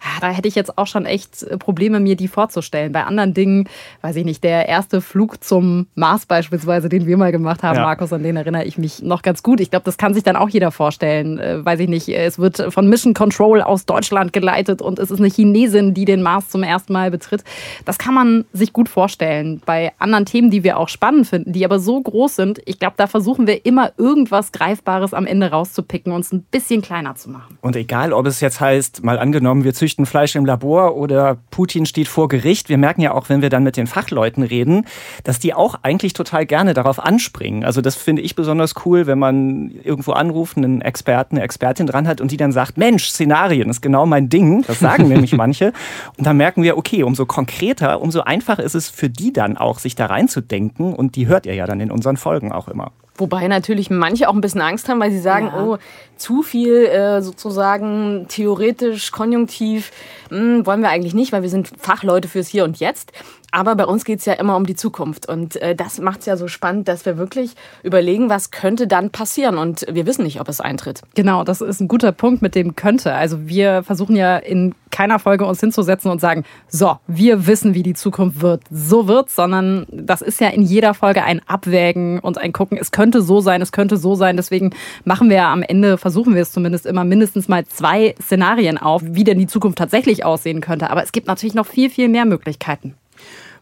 ah, 0.00 0.20
da 0.20 0.30
hätte 0.30 0.46
ich 0.46 0.54
jetzt 0.54 0.78
auch 0.78 0.86
schon 0.86 1.06
echt 1.06 1.42
äh, 1.42 1.58
Probleme, 1.58 1.98
mir 1.98 2.14
die 2.14 2.28
vorzustellen. 2.28 2.92
Bei 2.92 3.02
anderen 3.02 3.34
Dingen, 3.34 3.68
weiß 4.02 4.14
ich 4.14 4.24
nicht, 4.24 4.44
der 4.44 4.68
erste 4.68 5.00
Flug 5.00 5.42
zum 5.42 5.88
Mars 5.96 6.26
beispielsweise, 6.26 6.88
den 6.88 7.06
wir 7.06 7.16
mal 7.16 7.32
gemacht 7.32 7.64
haben, 7.64 7.76
ja. 7.76 7.82
Markus, 7.82 8.12
an 8.12 8.22
den 8.22 8.36
erinnere 8.36 8.64
ich 8.64 8.78
mich 8.78 9.02
noch 9.02 9.22
ganz 9.22 9.42
gut. 9.42 9.60
Ich 9.60 9.70
glaube, 9.70 9.84
das 9.84 9.98
kann 9.98 10.14
sich 10.14 10.22
dann 10.22 10.36
auch 10.36 10.48
jeder 10.48 10.70
vorstellen. 10.70 11.40
Äh, 11.40 11.64
weiß 11.64 11.80
ich 11.80 11.88
nicht, 11.88 12.08
es 12.08 12.38
wird 12.38 12.72
von 12.72 12.88
Mission 12.88 13.12
Control 13.12 13.60
aus 13.60 13.86
Deutschland 13.86 14.32
geleitet 14.32 14.80
und 14.80 15.00
es 15.00 15.10
ist 15.10 15.18
eine 15.18 15.28
Chinesin, 15.28 15.94
die 15.94 16.04
den 16.04 16.22
Mars 16.22 16.48
zum 16.48 16.62
ersten 16.62 16.92
Mal 16.92 17.10
betritt. 17.10 17.42
Das 17.84 17.98
kann 17.98 18.14
man 18.14 18.44
sich 18.52 18.72
gut 18.72 18.88
vorstellen. 18.88 19.60
Bei 19.66 19.90
anderen 19.98 20.26
Themen, 20.26 20.52
die 20.52 20.62
wir 20.62 20.78
auch 20.78 20.88
spannend 20.88 21.26
finden, 21.26 21.55
die 21.56 21.64
aber 21.64 21.78
so 21.78 22.00
groß 22.00 22.36
sind, 22.36 22.60
ich 22.66 22.78
glaube, 22.78 22.94
da 22.96 23.06
versuchen 23.06 23.46
wir 23.46 23.64
immer 23.64 23.92
irgendwas 23.96 24.52
Greifbares 24.52 25.14
am 25.14 25.26
Ende 25.26 25.50
rauszupicken 25.50 26.12
und 26.12 26.20
es 26.20 26.32
ein 26.32 26.42
bisschen 26.42 26.82
kleiner 26.82 27.14
zu 27.14 27.30
machen. 27.30 27.58
Und 27.62 27.76
egal, 27.76 28.12
ob 28.12 28.26
es 28.26 28.40
jetzt 28.40 28.60
heißt, 28.60 29.02
mal 29.02 29.18
angenommen, 29.18 29.64
wir 29.64 29.72
züchten 29.72 30.04
Fleisch 30.04 30.36
im 30.36 30.44
Labor 30.44 30.96
oder 30.96 31.38
Putin 31.50 31.86
steht 31.86 32.08
vor 32.08 32.28
Gericht, 32.28 32.68
wir 32.68 32.76
merken 32.76 33.00
ja 33.00 33.12
auch, 33.12 33.28
wenn 33.28 33.40
wir 33.40 33.48
dann 33.48 33.62
mit 33.62 33.76
den 33.76 33.86
Fachleuten 33.86 34.42
reden, 34.42 34.84
dass 35.24 35.38
die 35.38 35.54
auch 35.54 35.76
eigentlich 35.82 36.12
total 36.12 36.44
gerne 36.44 36.74
darauf 36.74 37.00
anspringen. 37.00 37.64
Also 37.64 37.80
das 37.80 37.96
finde 37.96 38.20
ich 38.20 38.36
besonders 38.36 38.74
cool, 38.84 39.06
wenn 39.06 39.18
man 39.18 39.70
irgendwo 39.82 40.12
anruft, 40.12 40.58
einen 40.58 40.82
Experten, 40.82 41.36
eine 41.36 41.44
Expertin 41.44 41.86
dran 41.86 42.06
hat 42.06 42.20
und 42.20 42.30
die 42.30 42.36
dann 42.36 42.52
sagt, 42.52 42.76
Mensch, 42.76 43.08
Szenarien 43.08 43.70
ist 43.70 43.80
genau 43.80 44.04
mein 44.04 44.28
Ding. 44.28 44.62
Das 44.66 44.78
sagen 44.78 45.08
nämlich 45.08 45.32
manche. 45.36 45.72
Und 46.18 46.26
dann 46.26 46.36
merken 46.36 46.62
wir, 46.62 46.76
okay, 46.76 47.02
umso 47.02 47.24
konkreter, 47.24 48.02
umso 48.02 48.20
einfacher 48.20 48.62
ist 48.62 48.74
es 48.74 48.90
für 48.90 49.08
die 49.08 49.32
dann 49.32 49.56
auch, 49.56 49.78
sich 49.78 49.94
da 49.94 50.06
reinzudenken 50.06 50.92
und 50.92 51.16
die 51.16 51.26
hört 51.26 51.45
ihr 51.46 51.54
ja 51.54 51.66
dann 51.66 51.80
in 51.80 51.90
unseren 51.90 52.16
Folgen 52.16 52.52
auch 52.52 52.68
immer. 52.68 52.92
Wobei 53.18 53.48
natürlich 53.48 53.88
manche 53.88 54.28
auch 54.28 54.34
ein 54.34 54.40
bisschen 54.40 54.60
Angst 54.60 54.88
haben, 54.88 55.00
weil 55.00 55.10
sie 55.10 55.20
sagen, 55.20 55.46
ja. 55.46 55.64
oh, 55.64 55.78
zu 56.16 56.42
viel 56.42 56.84
äh, 56.86 57.22
sozusagen 57.22 58.26
theoretisch, 58.28 59.10
konjunktiv 59.10 59.90
mh, 60.30 60.38
hm, 60.38 60.66
wollen 60.66 60.82
wir 60.82 60.90
eigentlich 60.90 61.14
nicht, 61.14 61.32
weil 61.32 61.42
wir 61.42 61.50
sind 61.50 61.70
Fachleute 61.78 62.28
fürs 62.28 62.48
Hier 62.48 62.64
und 62.64 62.78
Jetzt. 62.78 63.12
Aber 63.52 63.74
bei 63.76 63.86
uns 63.86 64.04
geht 64.04 64.18
es 64.18 64.26
ja 64.26 64.34
immer 64.34 64.56
um 64.56 64.66
die 64.66 64.74
Zukunft. 64.74 65.28
Und 65.28 65.56
äh, 65.56 65.74
das 65.74 65.98
macht 65.98 66.20
es 66.20 66.26
ja 66.26 66.36
so 66.36 66.48
spannend, 66.48 66.88
dass 66.88 67.06
wir 67.06 67.16
wirklich 67.16 67.54
überlegen, 67.82 68.28
was 68.28 68.50
könnte 68.50 68.86
dann 68.86 69.10
passieren. 69.10 69.56
Und 69.56 69.86
wir 69.90 70.04
wissen 70.04 70.24
nicht, 70.24 70.40
ob 70.40 70.48
es 70.48 70.60
eintritt. 70.60 71.02
Genau, 71.14 71.44
das 71.44 71.60
ist 71.60 71.80
ein 71.80 71.88
guter 71.88 72.12
Punkt 72.12 72.42
mit 72.42 72.54
dem 72.54 72.76
könnte. 72.76 73.14
Also 73.14 73.46
wir 73.46 73.82
versuchen 73.82 74.16
ja 74.16 74.36
in 74.36 74.74
keiner 74.90 75.18
Folge 75.18 75.44
uns 75.46 75.60
hinzusetzen 75.60 76.10
und 76.10 76.20
sagen, 76.20 76.44
so, 76.68 76.96
wir 77.06 77.46
wissen, 77.46 77.74
wie 77.74 77.82
die 77.82 77.94
Zukunft 77.94 78.40
wird. 78.40 78.62
So 78.70 79.08
wird's, 79.08 79.36
sondern 79.36 79.86
das 79.90 80.22
ist 80.22 80.40
ja 80.40 80.48
in 80.48 80.62
jeder 80.62 80.94
Folge 80.94 81.22
ein 81.22 81.40
Abwägen 81.46 82.18
und 82.18 82.38
ein 82.38 82.52
Gucken. 82.52 82.78
Es 82.78 82.92
könnte 82.92 83.22
so 83.22 83.40
sein, 83.40 83.62
es 83.62 83.72
könnte 83.72 83.96
so 83.96 84.14
sein. 84.14 84.36
Deswegen 84.36 84.70
machen 85.04 85.28
wir 85.28 85.36
ja 85.36 85.52
am 85.52 85.62
Ende, 85.62 85.98
versuchen 85.98 86.34
wir 86.34 86.42
es 86.42 86.52
zumindest 86.52 86.86
immer 86.86 87.04
mindestens 87.04 87.46
mal 87.46 87.66
zwei 87.66 88.14
Szenarien 88.22 88.78
auf, 88.78 89.02
wie 89.04 89.24
denn 89.24 89.38
die 89.38 89.46
Zukunft 89.46 89.78
tatsächlich 89.78 90.15
aussehen 90.24 90.60
könnte. 90.60 90.90
Aber 90.90 91.02
es 91.02 91.12
gibt 91.12 91.26
natürlich 91.26 91.54
noch 91.54 91.66
viel, 91.66 91.90
viel 91.90 92.08
mehr 92.08 92.24
Möglichkeiten. 92.24 92.94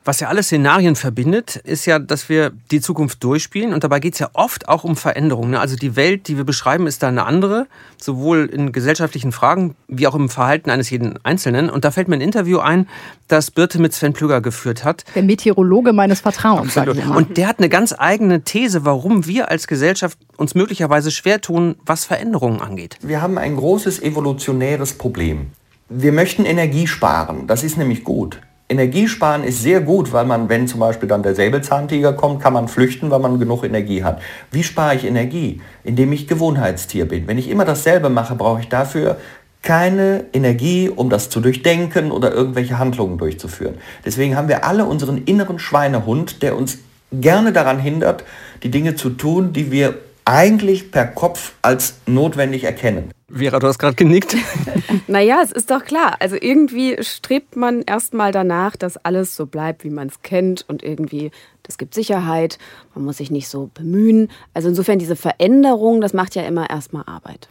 Was 0.07 0.21
ja 0.21 0.29
alle 0.29 0.43
Szenarien 0.43 0.97
verbindet, 0.97 1.57
ist 1.57 1.87
ja, 1.87 1.99
dass 1.99 2.29
wir 2.29 2.53
die 2.71 2.83
Zukunft 2.83 3.25
durchspielen. 3.25 3.73
Und 3.73 3.85
dabei 3.85 4.01
geht 4.01 4.13
es 4.13 4.19
ja 4.19 4.29
oft 4.35 4.69
auch 4.69 4.85
um 4.85 4.97
Veränderungen. 4.97 5.53
Ne? 5.53 5.61
Also 5.61 5.77
die 5.77 5.97
Welt, 5.97 6.29
die 6.29 6.37
wir 6.37 6.45
beschreiben, 6.45 6.87
ist 6.87 7.03
da 7.03 7.09
eine 7.09 7.25
andere, 7.25 7.67
sowohl 7.97 8.45
in 8.45 8.73
gesellschaftlichen 8.73 9.33
Fragen 9.33 9.75
wie 9.89 10.07
auch 10.07 10.15
im 10.15 10.29
Verhalten 10.29 10.69
eines 10.69 10.91
jeden 10.91 11.19
Einzelnen. 11.25 11.71
Und 11.71 11.87
da 11.87 11.91
fällt 11.91 12.09
mir 12.09 12.17
ein 12.17 12.21
Interview 12.21 12.59
ein, 12.59 12.87
das 13.29 13.51
Birte 13.51 13.81
mit 13.81 13.95
Sven 13.95 14.13
Plüger 14.13 14.43
geführt 14.43 14.85
hat. 14.85 15.05
Der 15.15 15.23
Meteorologe 15.23 15.95
meines 15.95 16.21
Vertrauens. 16.21 16.77
Absolut. 16.77 17.17
Und 17.17 17.39
der 17.39 17.49
hat 17.49 17.59
eine 17.59 17.71
ganz 17.71 17.95
eigene 17.97 18.43
These, 18.43 18.85
warum 18.85 19.27
wir 19.27 19.51
als 19.51 19.67
Gesellschaft 19.67 20.19
uns 20.37 20.55
möglicherweise 20.55 21.11
schwer 21.13 21.41
tun, 21.41 21.77
was 21.87 22.05
Veränderungen 22.05 22.61
angeht. 22.61 22.99
Wir 23.01 23.23
haben 23.23 23.39
ein 23.39 23.57
großes 23.57 24.03
evolutionäres 24.03 24.93
Problem. 24.93 25.53
Wir 25.89 26.13
möchten 26.13 26.47
Energie 26.47 26.87
sparen. 26.87 27.47
Das 27.47 27.63
ist 27.63 27.77
nämlich 27.77 28.05
gut. 28.05 28.41
Energiesparen 28.71 29.45
ist 29.45 29.63
sehr 29.63 29.83
gut, 29.83 30.15
weil 30.15 30.25
man, 30.25 30.49
wenn 30.49 30.67
zum 30.67 30.81
Beispiel 30.81 31.07
dann 31.07 31.23
der 31.23 31.35
Säbelzahntiger 31.35 32.15
kommt, 32.15 32.43
kann 32.43 32.55
man 32.55 32.69
flüchten, 32.69 33.11
weil 33.11 33.19
man 33.19 33.39
genug 33.39 33.63
Energie 33.65 34.03
hat. 34.03 34.23
Wie 34.51 34.63
spare 34.63 34.95
ich 34.95 35.05
Energie? 35.05 35.61
Indem 35.85 36.13
ich 36.13 36.27
Gewohnheitstier 36.27 37.07
bin. 37.07 37.29
Wenn 37.29 37.37
ich 37.37 37.51
immer 37.51 37.67
dasselbe 37.67 38.09
mache, 38.09 38.35
brauche 38.35 38.61
ich 38.61 38.69
dafür 38.69 39.19
keine 39.61 40.25
Energie, 40.33 40.89
um 40.89 41.11
das 41.11 41.29
zu 41.29 41.41
durchdenken 41.41 42.11
oder 42.11 42.33
irgendwelche 42.33 42.79
Handlungen 42.79 43.19
durchzuführen. 43.19 43.75
Deswegen 44.05 44.37
haben 44.37 44.49
wir 44.49 44.65
alle 44.65 44.87
unseren 44.87 45.25
inneren 45.25 45.59
Schweinehund, 45.59 46.43
der 46.43 46.57
uns 46.57 46.79
gerne 47.13 47.53
daran 47.53 47.79
hindert, 47.79 48.25
die 48.63 48.71
Dinge 48.71 48.95
zu 48.95 49.11
tun, 49.11 49.53
die 49.53 49.71
wir 49.71 49.95
eigentlich 50.25 50.91
per 50.91 51.07
Kopf 51.07 51.55
als 51.63 51.97
notwendig 52.07 52.65
erkennen. 52.65 53.11
Vera, 53.31 53.59
du 53.59 53.67
hast 53.67 53.79
gerade 53.79 53.97
genickt. 53.97 54.37
naja, 55.07 55.41
es 55.43 55.51
ist 55.51 55.71
doch 55.71 55.85
klar. 55.85 56.17
Also 56.21 56.37
irgendwie 56.41 57.03
strebt 57.03 57.57
man 57.57 57.83
erstmal 57.83 58.33
danach, 58.33 58.77
dass 58.77 58.97
alles 58.99 59.35
so 59.35 59.47
bleibt, 59.47 59.85
wie 59.85 59.91
man 59.91 60.09
es 60.09 60.23
kennt 60.23 60.65
und 60.69 60.83
irgendwie, 60.83 61.31
das 61.63 61.79
gibt 61.79 61.95
Sicherheit, 61.95 62.59
man 62.95 63.05
muss 63.05 63.17
sich 63.19 63.31
nicht 63.31 63.49
so 63.49 63.71
bemühen. 63.75 64.31
Also 64.55 64.69
insofern 64.69 64.99
diese 64.99 65.17
Veränderung, 65.17 66.01
das 66.01 66.13
macht 66.13 66.35
ja 66.35 66.43
immer 66.43 66.71
erstmal 66.71 67.05
Arbeit. 67.07 67.49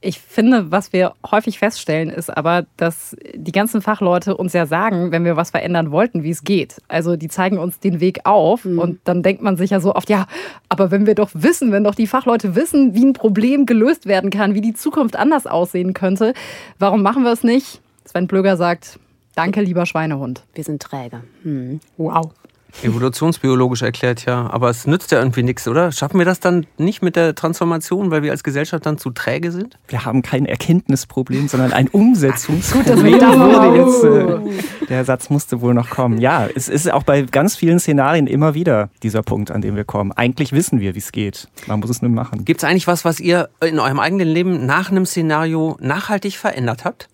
Ich 0.00 0.20
finde, 0.20 0.70
was 0.70 0.92
wir 0.92 1.14
häufig 1.30 1.58
feststellen, 1.58 2.10
ist 2.10 2.34
aber, 2.34 2.66
dass 2.76 3.16
die 3.34 3.52
ganzen 3.52 3.80
Fachleute 3.80 4.36
uns 4.36 4.52
ja 4.52 4.66
sagen, 4.66 5.10
wenn 5.10 5.24
wir 5.24 5.36
was 5.36 5.50
verändern 5.50 5.90
wollten, 5.90 6.22
wie 6.22 6.30
es 6.30 6.44
geht. 6.44 6.76
Also 6.86 7.16
die 7.16 7.28
zeigen 7.28 7.58
uns 7.58 7.80
den 7.80 7.98
Weg 8.00 8.20
auf 8.24 8.64
mhm. 8.64 8.78
und 8.78 9.00
dann 9.04 9.22
denkt 9.22 9.42
man 9.42 9.56
sich 9.56 9.70
ja 9.70 9.80
so 9.80 9.94
oft, 9.94 10.10
ja, 10.10 10.26
aber 10.68 10.90
wenn 10.90 11.06
wir 11.06 11.14
doch 11.14 11.30
wissen, 11.32 11.72
wenn 11.72 11.84
doch 11.84 11.94
die 11.94 12.06
Fachleute 12.06 12.54
wissen, 12.54 12.94
wie 12.94 13.04
ein 13.04 13.14
Problem 13.14 13.64
gelöst 13.64 14.06
werden 14.06 14.30
kann, 14.30 14.54
wie 14.54 14.60
die 14.60 14.74
Zukunft 14.74 15.16
anders 15.16 15.46
aussehen 15.46 15.94
könnte, 15.94 16.34
warum 16.78 17.02
machen 17.02 17.24
wir 17.24 17.32
es 17.32 17.42
nicht? 17.42 17.80
Sven 18.04 18.26
Blöger 18.26 18.56
sagt, 18.56 18.98
danke, 19.34 19.62
lieber 19.62 19.86
Schweinehund. 19.86 20.44
Wir 20.54 20.64
sind 20.64 20.82
träge. 20.82 21.22
Mhm. 21.42 21.80
Wow. 21.96 22.32
Evolutionsbiologisch 22.82 23.82
erklärt, 23.82 24.24
ja. 24.26 24.48
Aber 24.50 24.70
es 24.70 24.86
nützt 24.86 25.10
ja 25.12 25.18
irgendwie 25.18 25.42
nichts, 25.42 25.66
oder? 25.66 25.92
Schaffen 25.92 26.18
wir 26.18 26.24
das 26.24 26.40
dann 26.40 26.66
nicht 26.78 27.02
mit 27.02 27.16
der 27.16 27.34
Transformation, 27.34 28.10
weil 28.10 28.22
wir 28.22 28.32
als 28.32 28.44
Gesellschaft 28.44 28.86
dann 28.86 28.98
zu 28.98 29.10
träge 29.10 29.52
sind? 29.52 29.78
Wir 29.88 30.04
haben 30.04 30.22
kein 30.22 30.46
Erkenntnisproblem, 30.46 31.48
sondern 31.48 31.72
ein 31.72 31.88
Umsetzungsproblem. 31.88 33.18
Gut, 33.18 34.04
äh, 34.04 34.86
der 34.88 35.04
Satz 35.04 35.30
musste 35.30 35.60
wohl 35.60 35.74
noch 35.74 35.90
kommen. 35.90 36.18
Ja, 36.18 36.46
es 36.54 36.68
ist 36.68 36.90
auch 36.92 37.02
bei 37.02 37.22
ganz 37.22 37.56
vielen 37.56 37.78
Szenarien 37.78 38.26
immer 38.26 38.54
wieder 38.54 38.90
dieser 39.02 39.22
Punkt, 39.22 39.50
an 39.50 39.62
dem 39.62 39.76
wir 39.76 39.84
kommen. 39.84 40.12
Eigentlich 40.12 40.52
wissen 40.52 40.80
wir, 40.80 40.94
wie 40.94 40.98
es 40.98 41.12
geht. 41.12 41.48
Man 41.66 41.80
muss 41.80 41.90
es 41.90 42.02
nur 42.02 42.10
machen. 42.10 42.44
Gibt 42.44 42.62
es 42.62 42.68
eigentlich 42.68 42.86
was, 42.86 43.04
was 43.04 43.20
ihr 43.20 43.48
in 43.60 43.78
eurem 43.78 44.00
eigenen 44.00 44.28
Leben 44.28 44.66
nach 44.66 44.90
einem 44.90 45.06
Szenario 45.06 45.76
nachhaltig 45.80 46.36
verändert 46.36 46.84
habt? 46.84 47.08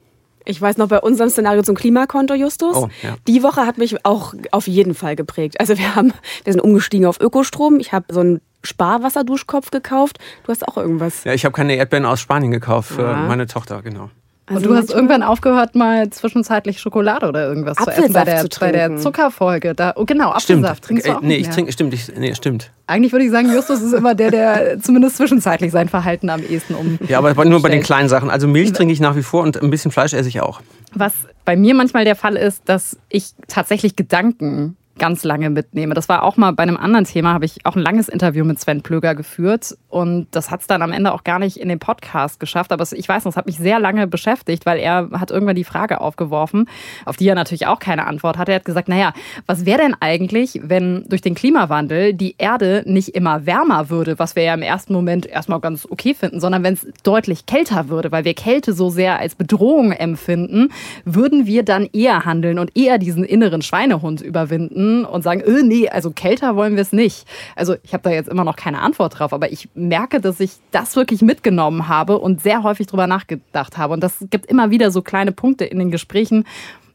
Ich 0.45 0.61
weiß 0.61 0.77
noch 0.77 0.89
bei 0.89 1.01
unserem 1.01 1.31
Szenario 1.31 1.63
zum 1.63 1.77
Klimakonto, 1.77 2.35
Justus. 2.35 2.77
Oh, 2.77 2.89
ja. 3.03 3.17
Die 3.27 3.43
Woche 3.43 3.67
hat 3.67 3.79
mich 3.79 4.05
auch 4.05 4.35
auf 4.51 4.67
jeden 4.67 4.95
Fall 4.95 5.17
geprägt. 5.17 5.61
Also 5.61 5.79
wir 5.79 5.95
haben, 5.95 6.13
wir 6.45 6.53
sind 6.53 6.61
umgestiegen 6.61 7.07
auf 7.07 7.21
Ökostrom. 7.21 7.79
Ich 7.79 7.93
habe 7.93 8.07
so 8.13 8.21
einen 8.21 8.41
Sparwasserduschkopf 8.65 9.71
gekauft. 9.71 10.19
Du 10.45 10.53
hast 10.53 10.67
auch 10.67 10.77
irgendwas. 10.77 11.25
Ja, 11.25 11.33
ich 11.35 11.45
habe 11.45 11.53
keine 11.53 11.75
Erdbeeren 11.75 12.07
aus 12.07 12.21
Spanien 12.21 12.53
gekauft 12.53 12.93
für 12.93 13.03
ja. 13.03 13.27
meine 13.27 13.47
Tochter, 13.47 13.83
genau. 13.83 14.11
Also 14.47 14.61
und 14.61 14.67
du 14.67 14.77
hast 14.77 14.91
irgendwann 14.91 15.23
aufgehört, 15.23 15.77
mal 15.77 16.11
zwischenzeitlich 16.11 16.81
Schokolade 16.81 17.29
oder 17.29 17.47
irgendwas 17.47 17.79
Apfelsaft 17.79 17.97
zu 17.97 18.05
essen 18.05 18.13
bei 18.13 18.25
der, 18.25 18.51
zu 18.51 18.61
bei 18.61 18.73
der 18.73 18.97
Zuckerfolge. 18.97 19.75
Da, 19.75 19.93
oh, 19.95 20.05
genau, 20.05 20.33
Apfelsaft. 20.33 20.85
Trinkst 20.85 21.07
du 21.07 21.17
auch 21.17 21.21
nee, 21.21 21.37
ich 21.37 21.49
trinke, 21.49 21.71
stimmt, 21.73 21.95
ich, 21.95 22.13
nee, 22.17 22.35
stimmt. 22.35 22.73
Eigentlich 22.89 23.13
würde 23.13 23.25
ich 23.25 23.31
sagen, 23.31 23.53
Justus 23.53 23.81
ist 23.81 23.93
immer 23.93 24.17
der, 24.17 24.33
der 24.33 24.81
zumindest 24.81 25.17
zwischenzeitlich 25.17 25.71
sein 25.71 25.89
Verhalten 25.89 26.29
am 26.29 26.43
ehesten 26.43 26.75
um. 26.75 26.99
Ja, 27.07 27.19
aber 27.19 27.45
nur 27.45 27.63
bei 27.63 27.69
den 27.69 27.83
kleinen 27.83 28.09
Sachen. 28.09 28.31
Also 28.31 28.49
Milch 28.49 28.73
trinke 28.73 28.93
ich 28.93 29.01
nach 29.01 29.15
wie 29.15 29.23
vor 29.23 29.43
und 29.45 29.63
ein 29.63 29.71
bisschen 29.71 29.93
Fleisch 29.93 30.13
esse 30.13 30.29
ich 30.29 30.41
auch. 30.41 30.61
Was 30.93 31.13
bei 31.45 31.57
mir 31.57 31.75
manchmal 31.75 32.05
der 32.05 32.17
Fall 32.17 32.37
ist, 32.37 32.63
dass 32.67 32.99
ich 33.09 33.31
tatsächlich 33.47 33.95
Gedanken 33.95 34.77
ganz 34.99 35.25
lange 35.25 35.51
mitnehme. 35.51 35.95
Das 35.95 36.09
war 36.09 36.23
auch 36.23 36.37
mal 36.37 36.53
bei 36.53 36.63
einem 36.63 36.77
anderen 36.77 37.05
Thema, 37.05 37.33
habe 37.33 37.45
ich 37.45 37.65
auch 37.65 37.77
ein 37.77 37.83
langes 37.83 38.09
Interview 38.09 38.45
mit 38.45 38.61
Sven 38.61 38.83
Plöger 38.83 39.15
geführt 39.15 39.77
und 39.89 40.27
das 40.33 40.51
hat 40.51 40.61
es 40.61 40.67
dann 40.67 40.83
am 40.83 40.93
Ende 40.93 41.13
auch 41.13 41.25
gar 41.25 41.39
nicht 41.39 41.57
in 41.57 41.69
den 41.69 41.79
Podcast 41.79 42.41
geschafft, 42.41 42.73
aber 42.73 42.85
ich 42.93 43.09
weiß 43.09 43.25
noch, 43.25 43.33
es 43.33 43.37
hat 43.37 43.47
mich 43.47 43.59
sehr 43.59 43.81
lange 43.81 44.07
beschäftigt, 44.07 44.67
weil 44.67 44.79
er 44.79 45.09
hat 45.13 45.31
irgendwann 45.31 45.57
die 45.57 45.65
Frage 45.65 46.01
aufgeworfen, 46.01 46.69
auf 47.07 47.17
die 47.17 47.27
er 47.27 47.35
natürlich 47.35 47.67
auch 47.67 47.79
keine 47.79 48.07
Antwort 48.07 48.37
hatte. 48.37 48.53
Er 48.53 48.57
hat 48.57 48.65
gesagt, 48.65 48.89
naja, 48.89 49.13
was 49.47 49.65
wäre 49.65 49.79
denn 49.79 49.97
eigentlich, 50.01 50.61
wenn 50.63 51.05
durch 51.09 51.23
den 51.23 51.35
Klimawandel 51.35 52.13
die 52.13 52.35
Erde 52.39 52.83
nicht 52.87 53.11
immer 53.11 53.47
wärmer 53.47 53.89
würde, 53.89 54.19
was 54.19 54.37
wir 54.37 54.43
ja 54.43 54.55
im 54.55 54.63
ersten 54.63 54.93
Moment 54.93 55.27
erstmal 55.27 55.61
ganz 55.61 55.87
okay 55.91 56.15
finden, 56.15 56.41
sondern 56.41 56.63
wenn 56.63 56.75
es 56.75 56.87
deutlich 57.03 57.47
kälter 57.47 57.89
würde, 57.89 58.13
weil 58.13 58.25
wir 58.25 58.35
Kälte 58.35 58.73
so 58.73 58.91
sehr 58.91 59.19
als 59.19 59.35
Bedrohung 59.35 59.93
empfinden, 59.93 60.69
würden 61.05 61.47
wir 61.47 61.63
dann 61.63 61.89
eher 61.93 62.25
handeln 62.25 62.59
und 62.59 62.77
eher 62.77 62.99
diesen 62.99 63.25
inneren 63.25 63.63
Schweinehund 63.63 64.21
überwinden 64.21 64.82
finden 64.83 65.05
und 65.05 65.23
sagen, 65.23 65.43
öh, 65.45 65.63
nee, 65.63 65.89
also 65.89 66.11
kälter 66.11 66.57
wollen 66.57 66.75
wir 66.75 66.83
es 66.83 66.93
nicht. 66.93 67.27
Also 67.57 67.77
ich 67.83 67.93
habe 67.93 68.03
da 68.03 68.11
jetzt 68.11 68.29
immer 68.29 68.45
noch 68.45 68.57
keine 68.57 68.81
Antwort 68.81 69.19
drauf, 69.19 69.33
aber 69.33 69.53
ich 69.53 69.69
merke, 69.75 70.21
dass 70.21 70.41
ich 70.41 70.53
das 70.71 70.97
wirklich 70.97 71.23
mitgenommen 71.23 71.89
habe 71.89 72.19
und 72.19 72.43
sehr 72.43 72.63
häufig 72.63 72.87
drüber 72.87 73.07
nachgedacht 73.07 73.79
habe. 73.79 73.95
Und 73.95 74.01
das 74.01 74.25
gibt 74.31 74.47
immer 74.47 74.71
wieder 74.71 74.91
so 74.91 75.03
kleine 75.03 75.33
Punkte 75.33 75.65
in 75.65 75.79
den 75.79 75.91
Gesprächen, 75.91 76.45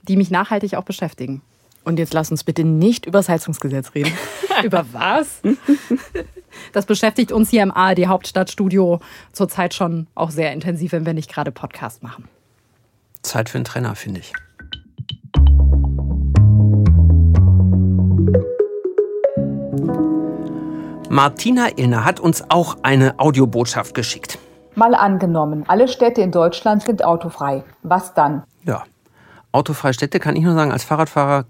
die 0.03 0.17
mich 0.17 0.31
nachhaltig 0.31 0.75
auch 0.75 0.83
beschäftigen. 0.83 1.41
Und 1.83 1.99
jetzt 1.99 2.13
lass 2.13 2.31
uns 2.31 2.43
bitte 2.43 2.65
nicht 2.65 3.05
über 3.05 3.19
das 3.19 3.29
Heizungsgesetz 3.29 3.95
reden. 3.95 4.11
über 4.63 4.85
was? 4.91 5.41
Das 6.73 6.87
beschäftigt 6.87 7.31
uns 7.31 7.51
hier 7.51 7.61
im 7.61 7.71
ARD 7.71 8.07
Hauptstadtstudio 8.07 8.99
zurzeit 9.31 9.75
schon 9.75 10.07
auch 10.15 10.31
sehr 10.31 10.53
intensiv, 10.53 10.91
wenn 10.91 11.05
wir 11.05 11.13
nicht 11.13 11.31
gerade 11.31 11.51
Podcast 11.51 12.01
machen. 12.01 12.27
Zeit 13.21 13.49
für 13.49 13.59
einen 13.59 13.65
Trainer, 13.65 13.93
finde 13.93 14.21
ich. 14.21 14.33
Martina 21.17 21.69
Illner 21.75 22.05
hat 22.05 22.19
uns 22.19 22.43
auch 22.49 22.77
eine 22.83 23.19
Audiobotschaft 23.19 23.95
geschickt. 23.95 24.37
Mal 24.75 24.93
angenommen, 24.93 25.63
alle 25.67 25.87
Städte 25.87 26.21
in 26.21 26.31
Deutschland 26.31 26.83
sind 26.83 27.03
autofrei. 27.03 27.63
Was 27.81 28.13
dann? 28.13 28.43
Ja, 28.65 28.83
autofreie 29.51 29.95
Städte 29.95 30.19
kann 30.19 30.35
ich 30.35 30.43
nur 30.43 30.53
sagen, 30.53 30.71
als 30.71 30.83
Fahrradfahrer 30.83 31.45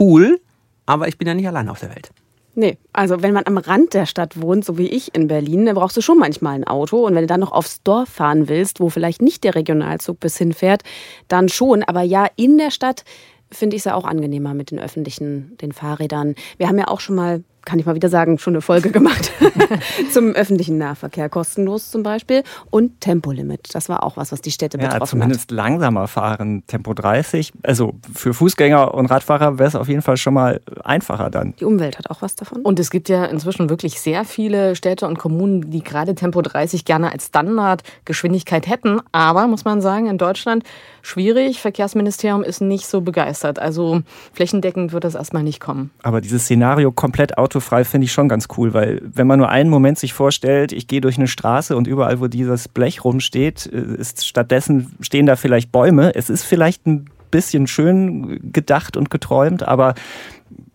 cool, 0.00 0.40
aber 0.86 1.06
ich 1.06 1.18
bin 1.18 1.28
ja 1.28 1.34
nicht 1.34 1.46
allein 1.46 1.68
auf 1.68 1.78
der 1.78 1.90
Welt. 1.90 2.10
Nee, 2.56 2.78
also 2.92 3.22
wenn 3.22 3.32
man 3.32 3.46
am 3.46 3.58
Rand 3.58 3.94
der 3.94 4.06
Stadt 4.06 4.42
wohnt, 4.42 4.64
so 4.64 4.76
wie 4.76 4.88
ich 4.88 5.14
in 5.14 5.28
Berlin, 5.28 5.66
dann 5.66 5.76
brauchst 5.76 5.96
du 5.96 6.00
schon 6.00 6.18
manchmal 6.18 6.56
ein 6.56 6.66
Auto. 6.66 7.06
Und 7.06 7.14
wenn 7.14 7.22
du 7.22 7.28
dann 7.28 7.38
noch 7.38 7.52
aufs 7.52 7.84
Dorf 7.84 8.08
fahren 8.08 8.48
willst, 8.48 8.80
wo 8.80 8.90
vielleicht 8.90 9.22
nicht 9.22 9.44
der 9.44 9.54
Regionalzug 9.54 10.18
bis 10.18 10.36
hinfährt, 10.36 10.82
dann 11.28 11.48
schon. 11.48 11.84
Aber 11.84 12.02
ja, 12.02 12.26
in 12.34 12.58
der 12.58 12.72
Stadt 12.72 13.04
finde 13.52 13.76
ich 13.76 13.82
es 13.82 13.84
ja 13.84 13.94
auch 13.94 14.04
angenehmer 14.04 14.52
mit 14.52 14.72
den 14.72 14.80
öffentlichen, 14.80 15.56
den 15.58 15.70
Fahrrädern. 15.70 16.34
Wir 16.56 16.66
haben 16.66 16.78
ja 16.78 16.88
auch 16.88 16.98
schon 16.98 17.14
mal 17.14 17.44
kann 17.66 17.78
ich 17.78 17.84
mal 17.84 17.94
wieder 17.94 18.08
sagen, 18.08 18.38
schon 18.38 18.54
eine 18.54 18.62
Folge 18.62 18.90
gemacht 18.92 19.32
zum 20.12 20.30
öffentlichen 20.32 20.78
Nahverkehr. 20.78 21.28
Kostenlos 21.28 21.90
zum 21.90 22.02
Beispiel. 22.02 22.42
Und 22.70 23.00
Tempolimit. 23.02 23.74
Das 23.74 23.90
war 23.90 24.02
auch 24.02 24.16
was, 24.16 24.32
was 24.32 24.40
die 24.40 24.50
Städte 24.50 24.78
Ja, 24.78 24.88
betroffen 24.88 25.20
zumindest 25.20 25.50
langsamer 25.50 26.08
fahren, 26.08 26.62
Tempo 26.66 26.94
30. 26.94 27.52
Also 27.62 27.94
für 28.14 28.32
Fußgänger 28.32 28.94
und 28.94 29.06
Radfahrer 29.06 29.58
wäre 29.58 29.68
es 29.68 29.74
auf 29.74 29.88
jeden 29.88 30.02
Fall 30.02 30.16
schon 30.16 30.32
mal 30.32 30.60
einfacher 30.84 31.28
dann. 31.28 31.54
Die 31.60 31.64
Umwelt 31.64 31.98
hat 31.98 32.08
auch 32.08 32.22
was 32.22 32.36
davon. 32.36 32.62
Und 32.62 32.78
es 32.78 32.90
gibt 32.90 33.08
ja 33.08 33.24
inzwischen 33.26 33.68
wirklich 33.68 34.00
sehr 34.00 34.24
viele 34.24 34.76
Städte 34.76 35.06
und 35.06 35.18
Kommunen, 35.18 35.70
die 35.70 35.82
gerade 35.82 36.14
Tempo 36.14 36.40
30 36.40 36.84
gerne 36.84 37.12
als 37.12 37.26
Standardgeschwindigkeit 37.26 38.66
hätten. 38.68 39.00
Aber, 39.12 39.46
muss 39.48 39.64
man 39.64 39.80
sagen, 39.80 40.06
in 40.06 40.18
Deutschland 40.18 40.62
schwierig. 41.02 41.60
Verkehrsministerium 41.60 42.42
ist 42.42 42.60
nicht 42.60 42.86
so 42.86 43.00
begeistert. 43.00 43.58
Also 43.58 44.02
flächendeckend 44.32 44.92
wird 44.92 45.04
das 45.04 45.14
erstmal 45.14 45.42
nicht 45.42 45.60
kommen. 45.60 45.90
Aber 46.02 46.20
dieses 46.20 46.44
Szenario 46.44 46.92
komplett 46.92 47.36
autofrei 47.56 47.84
finde 47.84 48.04
ich 48.04 48.12
schon 48.12 48.28
ganz 48.28 48.48
cool, 48.56 48.74
weil 48.74 49.00
wenn 49.02 49.26
man 49.26 49.38
nur 49.38 49.48
einen 49.48 49.70
Moment 49.70 49.98
sich 49.98 50.12
vorstellt, 50.12 50.72
ich 50.72 50.86
gehe 50.86 51.00
durch 51.00 51.16
eine 51.16 51.26
Straße 51.26 51.74
und 51.74 51.86
überall, 51.86 52.20
wo 52.20 52.26
dieses 52.26 52.68
Blech 52.68 53.02
rumsteht, 53.02 53.66
äh, 53.72 53.96
ist 53.98 54.26
stattdessen 54.26 54.94
stehen 55.00 55.26
da 55.26 55.36
vielleicht 55.36 55.72
Bäume. 55.72 56.14
Es 56.14 56.28
ist 56.28 56.44
vielleicht 56.44 56.86
ein 56.86 57.06
bisschen 57.30 57.66
schön 57.66 58.52
gedacht 58.52 58.96
und 58.96 59.10
geträumt, 59.10 59.66
aber 59.66 59.94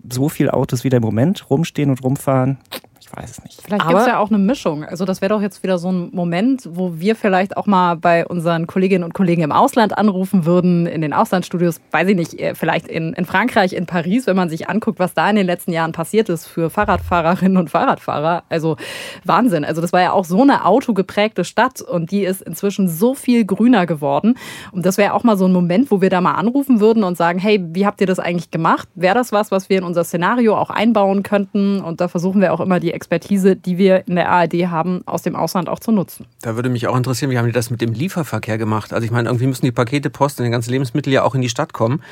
so 0.09 0.27
viele 0.27 0.53
Autos 0.53 0.83
wie 0.83 0.89
im 0.89 1.01
Moment 1.01 1.49
rumstehen 1.49 1.91
und 1.91 2.03
rumfahren, 2.03 2.57
ich 3.11 3.17
weiß 3.21 3.31
es 3.31 3.43
nicht. 3.43 3.61
Vielleicht 3.61 3.87
gibt 3.87 3.99
es 3.99 4.07
ja 4.07 4.19
auch 4.19 4.29
eine 4.29 4.37
Mischung. 4.37 4.83
Also 4.83 5.05
das 5.05 5.21
wäre 5.21 5.33
doch 5.33 5.41
jetzt 5.41 5.63
wieder 5.63 5.77
so 5.77 5.91
ein 5.91 6.09
Moment, 6.13 6.67
wo 6.71 6.99
wir 6.99 7.15
vielleicht 7.15 7.57
auch 7.57 7.65
mal 7.65 7.95
bei 7.95 8.25
unseren 8.25 8.67
Kolleginnen 8.67 9.03
und 9.03 9.13
Kollegen 9.13 9.41
im 9.41 9.51
Ausland 9.51 9.97
anrufen 9.97 10.45
würden, 10.45 10.85
in 10.85 11.01
den 11.01 11.13
Auslandsstudios, 11.13 11.81
weiß 11.91 12.07
ich 12.09 12.15
nicht, 12.15 12.39
äh, 12.39 12.55
vielleicht 12.55 12.87
in, 12.87 13.13
in 13.13 13.25
Frankreich, 13.25 13.73
in 13.73 13.85
Paris, 13.85 14.27
wenn 14.27 14.35
man 14.35 14.49
sich 14.49 14.69
anguckt, 14.69 14.99
was 14.99 15.13
da 15.13 15.29
in 15.29 15.35
den 15.35 15.45
letzten 15.45 15.71
Jahren 15.71 15.91
passiert 15.91 16.29
ist 16.29 16.47
für 16.47 16.69
Fahrradfahrerinnen 16.69 17.57
und 17.57 17.69
Fahrradfahrer. 17.69 18.43
Also 18.49 18.77
Wahnsinn. 19.25 19.65
Also 19.65 19.81
das 19.81 19.93
war 19.93 20.01
ja 20.01 20.11
auch 20.13 20.25
so 20.25 20.41
eine 20.41 20.65
autogeprägte 20.65 21.43
Stadt 21.43 21.81
und 21.81 22.11
die 22.11 22.23
ist 22.23 22.41
inzwischen 22.41 22.87
so 22.87 23.13
viel 23.13 23.45
grüner 23.45 23.85
geworden. 23.85 24.37
Und 24.71 24.85
das 24.85 24.97
wäre 24.97 25.13
auch 25.13 25.23
mal 25.23 25.37
so 25.37 25.45
ein 25.45 25.53
Moment, 25.53 25.91
wo 25.91 26.01
wir 26.01 26.09
da 26.09 26.21
mal 26.21 26.35
anrufen 26.35 26.79
würden 26.79 27.03
und 27.03 27.17
sagen, 27.17 27.39
hey, 27.39 27.61
wie 27.73 27.85
habt 27.85 27.99
ihr 28.01 28.07
das 28.07 28.19
eigentlich 28.19 28.51
gemacht? 28.51 28.87
Wäre 28.95 29.15
das 29.15 29.31
was, 29.31 29.51
was 29.51 29.69
wir 29.69 29.77
in 29.77 29.83
unser 29.83 30.03
Szenario 30.03 30.55
auch 30.55 30.69
einbauen 30.69 31.23
könnten? 31.23 31.81
Und 31.81 31.99
da 32.01 32.07
versuchen 32.07 32.41
wir 32.41 32.53
auch 32.53 32.59
immer 32.59 32.79
die 32.79 32.93
Expertise, 33.01 33.55
die 33.55 33.79
wir 33.79 34.07
in 34.07 34.13
der 34.13 34.29
ARD 34.29 34.53
haben, 34.69 35.01
aus 35.07 35.23
dem 35.23 35.35
Ausland 35.35 35.69
auch 35.69 35.79
zu 35.79 35.91
nutzen. 35.91 36.27
Da 36.43 36.55
würde 36.55 36.69
mich 36.69 36.87
auch 36.87 36.95
interessieren, 36.95 37.31
wie 37.31 37.39
haben 37.39 37.47
die 37.47 37.51
das 37.51 37.71
mit 37.71 37.81
dem 37.81 37.93
Lieferverkehr 37.93 38.59
gemacht? 38.59 38.93
Also 38.93 39.03
ich 39.03 39.11
meine, 39.11 39.27
irgendwie 39.27 39.47
müssen 39.47 39.65
die 39.65 39.71
Pakete, 39.71 40.11
Post 40.11 40.39
und 40.39 40.45
die 40.45 40.51
ganzen 40.51 40.69
Lebensmittel 40.69 41.11
ja 41.11 41.23
auch 41.23 41.33
in 41.33 41.41
die 41.41 41.49
Stadt 41.49 41.73
kommen. 41.73 42.03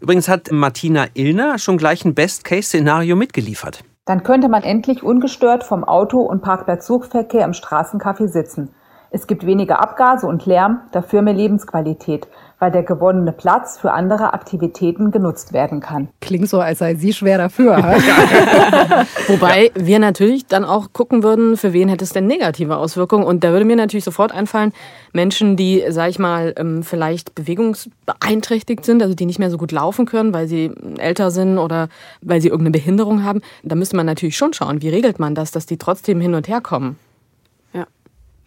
Übrigens 0.00 0.28
hat 0.28 0.52
Martina 0.52 1.06
Illner 1.14 1.58
schon 1.58 1.78
gleich 1.78 2.04
ein 2.04 2.14
Best-Case-Szenario 2.14 3.16
mitgeliefert. 3.16 3.82
Dann 4.04 4.22
könnte 4.22 4.48
man 4.48 4.62
endlich 4.62 5.02
ungestört 5.02 5.64
vom 5.64 5.82
Auto- 5.82 6.20
und 6.20 6.42
Parkplatz-Suchverkehr 6.42 7.44
im 7.44 7.50
Straßencafé 7.50 8.28
sitzen. 8.28 8.70
Es 9.10 9.26
gibt 9.26 9.46
weniger 9.46 9.80
Abgase 9.80 10.28
und 10.28 10.46
Lärm, 10.46 10.82
dafür 10.92 11.22
mehr 11.22 11.34
Lebensqualität, 11.34 12.28
weil 12.58 12.70
der 12.70 12.82
gewonnene 12.82 13.32
Platz 13.32 13.78
für 13.78 13.92
andere 13.92 14.32
Aktivitäten 14.32 15.10
genutzt 15.10 15.52
werden 15.52 15.80
kann. 15.80 16.08
Klingt 16.20 16.48
so, 16.48 16.60
als 16.60 16.78
sei 16.78 16.94
sie 16.94 17.12
schwer 17.12 17.38
dafür. 17.38 17.76
Wobei 19.28 19.70
wir 19.74 19.98
natürlich 19.98 20.46
dann 20.46 20.64
auch 20.64 20.92
gucken 20.92 21.22
würden, 21.22 21.56
für 21.56 21.72
wen 21.72 21.88
hätte 21.88 22.04
es 22.04 22.12
denn 22.12 22.26
negative 22.26 22.76
Auswirkungen. 22.76 23.24
Und 23.24 23.44
da 23.44 23.50
würde 23.50 23.64
mir 23.64 23.76
natürlich 23.76 24.04
sofort 24.04 24.32
einfallen, 24.32 24.72
Menschen, 25.12 25.56
die, 25.56 25.84
sag 25.90 26.10
ich 26.10 26.18
mal, 26.18 26.54
ähm, 26.56 26.82
vielleicht 26.82 27.34
bewegungsbeeinträchtigt 27.34 28.84
sind, 28.84 29.02
also 29.02 29.14
die 29.14 29.26
nicht 29.26 29.38
mehr 29.38 29.50
so 29.50 29.58
gut 29.58 29.72
laufen 29.72 30.06
können, 30.06 30.32
weil 30.32 30.48
sie 30.48 30.72
älter 30.98 31.30
sind 31.30 31.58
oder 31.58 31.88
weil 32.22 32.40
sie 32.40 32.48
irgendeine 32.48 32.72
Behinderung 32.72 33.24
haben. 33.24 33.42
Da 33.62 33.74
müsste 33.74 33.96
man 33.96 34.06
natürlich 34.06 34.36
schon 34.36 34.52
schauen, 34.52 34.82
wie 34.82 34.88
regelt 34.88 35.18
man 35.18 35.34
das, 35.34 35.50
dass 35.50 35.66
die 35.66 35.76
trotzdem 35.76 36.20
hin 36.20 36.34
und 36.34 36.48
her 36.48 36.60
kommen. 36.60 36.98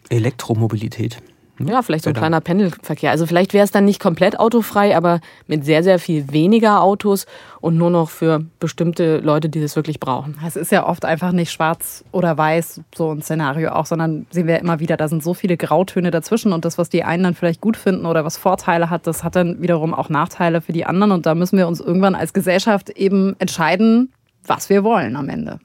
Elektromobilität. 0.09 1.21
Ja, 1.59 1.81
vielleicht 1.81 2.05
so 2.05 2.11
ein 2.11 2.15
kleiner 2.15 2.39
Pendelverkehr. 2.39 3.11
Also 3.11 3.25
vielleicht 3.25 3.53
wäre 3.53 3.65
es 3.65 3.71
dann 3.71 3.85
nicht 3.85 3.99
komplett 3.99 4.39
autofrei, 4.39 4.95
aber 4.95 5.19
mit 5.47 5.65
sehr, 5.65 5.83
sehr 5.83 5.99
viel 5.99 6.31
weniger 6.31 6.81
Autos 6.81 7.25
und 7.59 7.77
nur 7.77 7.89
noch 7.89 8.09
für 8.09 8.45
bestimmte 8.59 9.17
Leute, 9.17 9.49
die 9.49 9.61
das 9.61 9.75
wirklich 9.75 9.99
brauchen. 9.99 10.37
Es 10.45 10.55
ist 10.55 10.71
ja 10.71 10.87
oft 10.87 11.03
einfach 11.03 11.31
nicht 11.33 11.51
schwarz 11.51 12.03
oder 12.11 12.37
weiß, 12.37 12.81
so 12.95 13.11
ein 13.11 13.21
Szenario 13.21 13.71
auch, 13.71 13.85
sondern 13.85 14.25
sehen 14.31 14.47
wir 14.47 14.59
immer 14.59 14.79
wieder, 14.79 14.95
da 14.95 15.07
sind 15.07 15.21
so 15.21 15.33
viele 15.33 15.57
Grautöne 15.57 16.11
dazwischen 16.11 16.53
und 16.53 16.63
das, 16.63 16.77
was 16.77 16.89
die 16.89 17.03
einen 17.03 17.23
dann 17.23 17.35
vielleicht 17.35 17.59
gut 17.59 17.75
finden 17.75 18.05
oder 18.05 18.23
was 18.23 18.37
Vorteile 18.37 18.89
hat, 18.89 19.05
das 19.05 19.23
hat 19.23 19.35
dann 19.35 19.61
wiederum 19.61 19.93
auch 19.93 20.09
Nachteile 20.09 20.61
für 20.61 20.71
die 20.71 20.85
anderen 20.85 21.11
und 21.11 21.25
da 21.25 21.35
müssen 21.35 21.57
wir 21.57 21.67
uns 21.67 21.81
irgendwann 21.81 22.15
als 22.15 22.33
Gesellschaft 22.33 22.89
eben 22.89 23.35
entscheiden, 23.39 24.13
was 24.45 24.69
wir 24.69 24.83
wollen 24.83 25.15
am 25.15 25.27
Ende. 25.27 25.59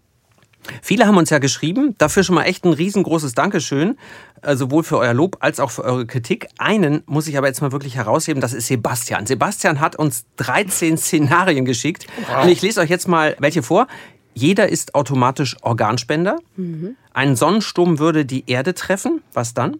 Viele 0.82 1.06
haben 1.06 1.16
uns 1.16 1.30
ja 1.30 1.38
geschrieben, 1.38 1.94
dafür 1.98 2.24
schon 2.24 2.34
mal 2.34 2.44
echt 2.44 2.64
ein 2.64 2.72
riesengroßes 2.72 3.34
Dankeschön, 3.34 3.96
äh, 4.42 4.56
sowohl 4.56 4.82
für 4.82 4.98
euer 4.98 5.14
Lob 5.14 5.36
als 5.40 5.60
auch 5.60 5.70
für 5.70 5.84
eure 5.84 6.06
Kritik. 6.06 6.48
Einen 6.58 7.02
muss 7.06 7.26
ich 7.28 7.36
aber 7.38 7.46
jetzt 7.46 7.60
mal 7.62 7.72
wirklich 7.72 7.96
herausheben, 7.96 8.40
das 8.40 8.52
ist 8.52 8.66
Sebastian. 8.66 9.26
Sebastian 9.26 9.80
hat 9.80 9.96
uns 9.96 10.24
13 10.36 10.96
Szenarien 10.98 11.64
geschickt 11.64 12.06
und 12.42 12.48
ich 12.48 12.62
lese 12.62 12.80
euch 12.80 12.90
jetzt 12.90 13.08
mal 13.08 13.36
welche 13.38 13.62
vor. 13.62 13.86
Jeder 14.36 14.68
ist 14.68 14.94
automatisch 14.96 15.56
Organspender. 15.62 16.38
Ein 17.12 17.36
Sonnensturm 17.36 18.00
würde 18.00 18.24
die 18.24 18.44
Erde 18.48 18.74
treffen. 18.74 19.22
Was 19.32 19.54
dann? 19.54 19.76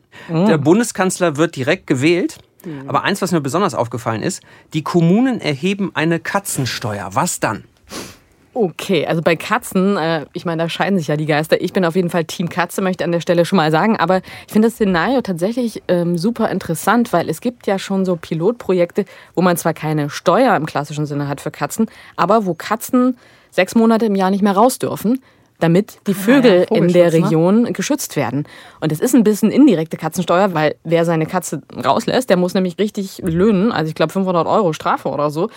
Der 0.46 0.58
Bundeskanzler 0.58 1.36
wird 1.36 1.56
direkt 1.56 1.88
gewählt. 1.88 2.38
Aber 2.86 3.02
eins, 3.02 3.20
was 3.20 3.32
mir 3.32 3.40
besonders 3.40 3.74
aufgefallen 3.74 4.22
ist, 4.22 4.42
die 4.72 4.82
Kommunen 4.82 5.40
erheben 5.40 5.90
eine 5.94 6.20
Katzensteuer. 6.20 7.10
Was 7.12 7.40
dann? 7.40 7.64
Okay, 8.56 9.04
also 9.04 9.20
bei 9.20 9.34
Katzen, 9.34 9.96
äh, 9.96 10.26
ich 10.32 10.44
meine, 10.44 10.62
da 10.62 10.68
scheiden 10.68 10.96
sich 10.96 11.08
ja 11.08 11.16
die 11.16 11.26
Geister. 11.26 11.60
Ich 11.60 11.72
bin 11.72 11.84
auf 11.84 11.96
jeden 11.96 12.08
Fall 12.08 12.24
Team 12.24 12.48
Katze, 12.48 12.82
möchte 12.82 13.02
an 13.02 13.10
der 13.10 13.20
Stelle 13.20 13.44
schon 13.44 13.56
mal 13.56 13.72
sagen. 13.72 13.96
Aber 13.96 14.18
ich 14.46 14.52
finde 14.52 14.68
das 14.68 14.74
Szenario 14.74 15.22
tatsächlich 15.22 15.82
ähm, 15.88 16.16
super 16.16 16.48
interessant, 16.50 17.12
weil 17.12 17.28
es 17.28 17.40
gibt 17.40 17.66
ja 17.66 17.80
schon 17.80 18.04
so 18.04 18.14
Pilotprojekte, 18.14 19.06
wo 19.34 19.42
man 19.42 19.56
zwar 19.56 19.74
keine 19.74 20.08
Steuer 20.08 20.54
im 20.54 20.66
klassischen 20.66 21.04
Sinne 21.04 21.26
hat 21.26 21.40
für 21.40 21.50
Katzen, 21.50 21.90
aber 22.14 22.46
wo 22.46 22.54
Katzen 22.54 23.16
sechs 23.50 23.74
Monate 23.74 24.06
im 24.06 24.14
Jahr 24.14 24.30
nicht 24.30 24.42
mehr 24.42 24.54
raus 24.54 24.78
dürfen, 24.78 25.20
damit 25.60 25.98
die 26.06 26.14
Vögel 26.14 26.66
ja, 26.68 26.76
in 26.76 26.88
der 26.88 27.06
ne? 27.06 27.12
Region 27.12 27.72
geschützt 27.72 28.16
werden. 28.16 28.44
Und 28.80 28.92
es 28.92 29.00
ist 29.00 29.14
ein 29.14 29.24
bisschen 29.24 29.50
indirekte 29.50 29.96
Katzensteuer, 29.96 30.52
weil 30.54 30.76
wer 30.84 31.04
seine 31.04 31.26
Katze 31.26 31.62
rauslässt, 31.84 32.28
der 32.28 32.36
muss 32.36 32.54
nämlich 32.54 32.78
richtig 32.78 33.18
löhnen. 33.24 33.72
Also 33.72 33.88
ich 33.88 33.94
glaube 33.94 34.12
500 34.12 34.46
Euro 34.46 34.72
Strafe 34.72 35.08
oder 35.08 35.30
so. 35.30 35.50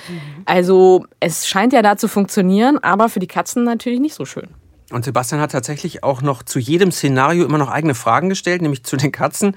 Also 0.45 1.05
es 1.19 1.47
scheint 1.47 1.73
ja 1.73 1.81
da 1.81 1.97
zu 1.97 2.07
funktionieren, 2.07 2.77
aber 2.77 3.09
für 3.09 3.19
die 3.19 3.27
Katzen 3.27 3.63
natürlich 3.63 3.99
nicht 3.99 4.13
so 4.13 4.25
schön. 4.25 4.47
Und 4.89 5.03
Sebastian 5.03 5.41
hat 5.41 5.51
tatsächlich 5.51 6.05
auch 6.05 6.21
noch 6.21 6.43
zu 6.43 6.59
jedem 6.59 6.91
Szenario 6.91 7.43
immer 7.43 7.57
noch 7.57 7.69
eigene 7.69 7.93
Fragen 7.93 8.29
gestellt, 8.29 8.61
nämlich 8.61 8.85
zu 8.85 8.95
den 8.95 9.11
Katzen. 9.11 9.53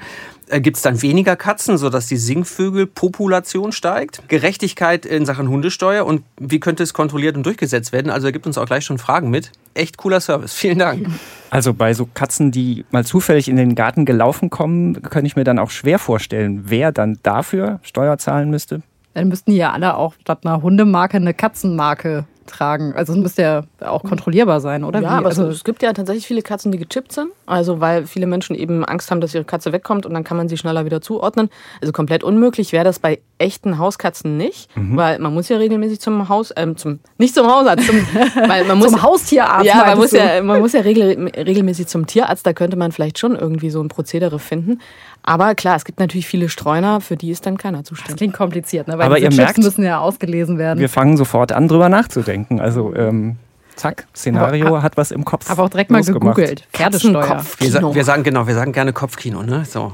Äh, 0.49 0.61
Gibt 0.61 0.77
es 0.77 0.83
dann 0.83 1.03
weniger 1.03 1.37
Katzen, 1.37 1.79
sodass 1.79 2.09
die 2.09 2.16
Singvögelpopulation 2.16 3.71
steigt? 3.71 4.29
Gerechtigkeit 4.29 5.07
in 5.07 5.25
Sachen 5.27 5.49
Hundesteuer 5.49 6.05
und 6.05 6.25
wie 6.40 6.59
könnte 6.59 6.83
es 6.83 6.95
kontrolliert 6.95 7.37
und 7.37 7.47
durchgesetzt 7.47 7.93
werden? 7.93 8.11
Also 8.11 8.27
er 8.27 8.33
gibt 8.33 8.47
uns 8.47 8.59
auch 8.59 8.66
gleich 8.66 8.85
schon 8.85 8.99
Fragen 8.99 9.31
mit. 9.31 9.53
Echt 9.75 9.99
cooler 9.99 10.21
Service. 10.21 10.53
Vielen 10.53 10.81
Dank. 10.81 11.07
Also 11.51 11.75
bei 11.75 11.95
so 11.95 12.09
Katzen, 12.12 12.51
die 12.51 12.85
mal 12.90 13.05
zufällig 13.05 13.49
in 13.49 13.55
den 13.55 13.77
Garten 13.77 14.05
gelaufen 14.05 14.51
kommen, 14.51 15.01
könnte 15.03 15.29
ich 15.29 15.37
mir 15.37 15.45
dann 15.45 15.61
auch 15.61 15.71
schwer 15.71 16.01
vorstellen, 16.01 16.64
wer 16.66 16.90
dann 16.90 17.21
dafür 17.23 17.79
Steuer 17.83 18.19
zahlen 18.19 18.51
müsste. 18.51 18.83
Dann 19.14 19.29
müssten 19.29 19.53
die 19.53 19.57
ja 19.59 19.73
alle 19.73 19.97
auch 19.97 20.14
statt 20.21 20.40
einer 20.45 20.62
Hundemarke 20.62 21.16
eine 21.16 21.35
Katzenmarke 21.35 22.27
tragen. 22.50 22.92
Also 22.94 23.12
es 23.12 23.18
müsste 23.18 23.42
ja 23.42 23.62
auch 23.80 24.02
kontrollierbar 24.02 24.60
sein, 24.60 24.84
oder? 24.84 25.00
Ja, 25.00 25.10
Wie? 25.10 25.14
aber 25.14 25.28
also, 25.28 25.46
es, 25.46 25.64
gibt 25.64 25.82
ja 25.82 25.92
tatsächlich 25.92 26.26
viele 26.26 26.42
Katzen, 26.42 26.72
die 26.72 26.78
gechippt 26.78 27.12
sind. 27.12 27.30
Also 27.46 27.80
weil 27.80 28.06
viele 28.06 28.26
Menschen 28.26 28.54
eben 28.54 28.84
Angst 28.84 29.10
haben, 29.10 29.20
dass 29.20 29.34
ihre 29.34 29.44
Katze 29.44 29.72
wegkommt 29.72 30.06
und 30.06 30.14
dann 30.14 30.24
kann 30.24 30.36
man 30.36 30.48
sie 30.48 30.56
schneller 30.56 30.84
wieder 30.84 31.00
zuordnen. 31.00 31.48
Also 31.80 31.92
komplett 31.92 32.22
unmöglich 32.22 32.72
wäre 32.72 32.84
das 32.84 32.98
bei 32.98 33.20
echten 33.38 33.78
Hauskatzen 33.78 34.36
nicht, 34.36 34.68
weil 34.74 35.18
man 35.18 35.32
muss 35.32 35.48
ja 35.48 35.56
regelmäßig 35.56 36.00
zum 36.00 36.28
Haus, 36.28 36.52
ähm, 36.56 36.76
zum 36.76 37.00
nicht 37.16 37.34
zum 37.34 37.46
Hausarzt, 37.46 37.86
zum, 37.86 37.96
weil 38.48 38.64
man 38.64 38.78
muss 38.78 38.90
Zum 38.90 39.02
Haustierarzt, 39.02 39.64
Ja, 39.66 39.84
man 39.86 39.98
muss 39.98 40.10
du? 40.10 40.18
ja, 40.18 40.42
man 40.42 40.60
muss 40.60 40.72
ja 40.72 40.80
regel, 40.80 41.30
regelmäßig 41.36 41.86
zum 41.86 42.06
Tierarzt. 42.06 42.46
Da 42.46 42.52
könnte 42.52 42.76
man 42.76 42.92
vielleicht 42.92 43.18
schon 43.18 43.36
irgendwie 43.36 43.70
so 43.70 43.80
ein 43.82 43.88
Prozedere 43.88 44.38
finden. 44.38 44.80
Aber 45.22 45.54
klar, 45.54 45.76
es 45.76 45.85
gibt 45.85 46.00
natürlich 46.00 46.26
viele 46.26 46.48
Streuner, 46.48 47.00
für 47.00 47.16
die 47.16 47.30
ist 47.30 47.44
dann 47.46 47.59
keiner 47.59 47.78
das 47.78 47.87
zuständig. 47.88 48.16
klingt 48.16 48.35
kompliziert, 48.35 48.88
ne? 48.88 48.98
weil 48.98 49.06
Aber 49.06 49.18
ihr 49.18 49.24
Chips 49.28 49.37
merkt, 49.37 49.59
müssen 49.59 49.85
ja 49.85 49.98
ausgelesen 49.98 50.59
werden. 50.59 50.78
Wir 50.80 50.88
fangen 50.88 51.16
sofort 51.16 51.52
an, 51.52 51.68
drüber 51.68 51.88
nachzudenken. 51.88 52.61
Also 52.61 52.94
ähm, 52.94 53.37
zack, 53.76 54.06
Szenario 54.14 54.66
Aber- 54.68 54.83
hat 54.83 54.96
was 54.96 55.11
im 55.11 55.24
Kopf. 55.24 55.48
Habe 55.48 55.62
auch 55.62 55.68
direkt 55.68 55.90
mal 55.90 56.02
gegoogelt. 56.02 56.66
Pferdesteuer. 56.72 57.44
Wir, 57.59 57.94
wir 57.94 58.04
sagen 58.04 58.22
genau, 58.22 58.46
wir 58.46 58.54
sagen 58.54 58.72
gerne 58.72 58.92
Kopfkino, 58.92 59.42
ne? 59.42 59.64
So. 59.64 59.92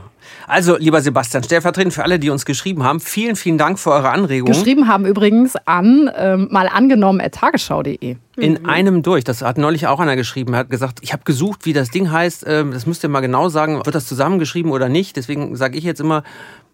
Also, 0.48 0.76
lieber 0.76 1.00
Sebastian, 1.00 1.42
stellvertretend 1.42 1.92
für 1.94 2.02
alle, 2.04 2.18
die 2.18 2.30
uns 2.30 2.44
geschrieben 2.44 2.84
haben, 2.84 3.00
vielen, 3.00 3.36
vielen 3.36 3.58
Dank 3.58 3.78
für 3.78 3.90
eure 3.90 4.10
Anregungen. 4.10 4.52
Geschrieben 4.52 4.88
haben 4.88 5.04
übrigens 5.06 5.54
an 5.66 6.10
ähm, 6.16 6.48
mal 6.50 6.68
angenommen 6.68 7.20
at 7.20 7.34
tagesschau.de. 7.34 8.16
In 8.36 8.66
einem 8.66 9.02
durch. 9.02 9.24
Das 9.24 9.42
hat 9.42 9.58
neulich 9.58 9.86
auch 9.86 10.00
einer 10.00 10.16
geschrieben. 10.16 10.52
Er 10.54 10.60
hat 10.60 10.70
gesagt, 10.70 10.98
ich 11.02 11.12
habe 11.12 11.24
gesucht, 11.24 11.64
wie 11.64 11.72
das 11.72 11.90
Ding 11.90 12.10
heißt. 12.10 12.44
Ähm, 12.46 12.72
Das 12.72 12.86
müsst 12.86 13.02
ihr 13.02 13.08
mal 13.08 13.20
genau 13.20 13.48
sagen. 13.48 13.76
Wird 13.84 13.94
das 13.94 14.06
zusammengeschrieben 14.06 14.70
oder 14.70 14.88
nicht? 14.88 15.16
Deswegen 15.16 15.56
sage 15.56 15.78
ich 15.78 15.84
jetzt 15.84 16.00
immer 16.00 16.22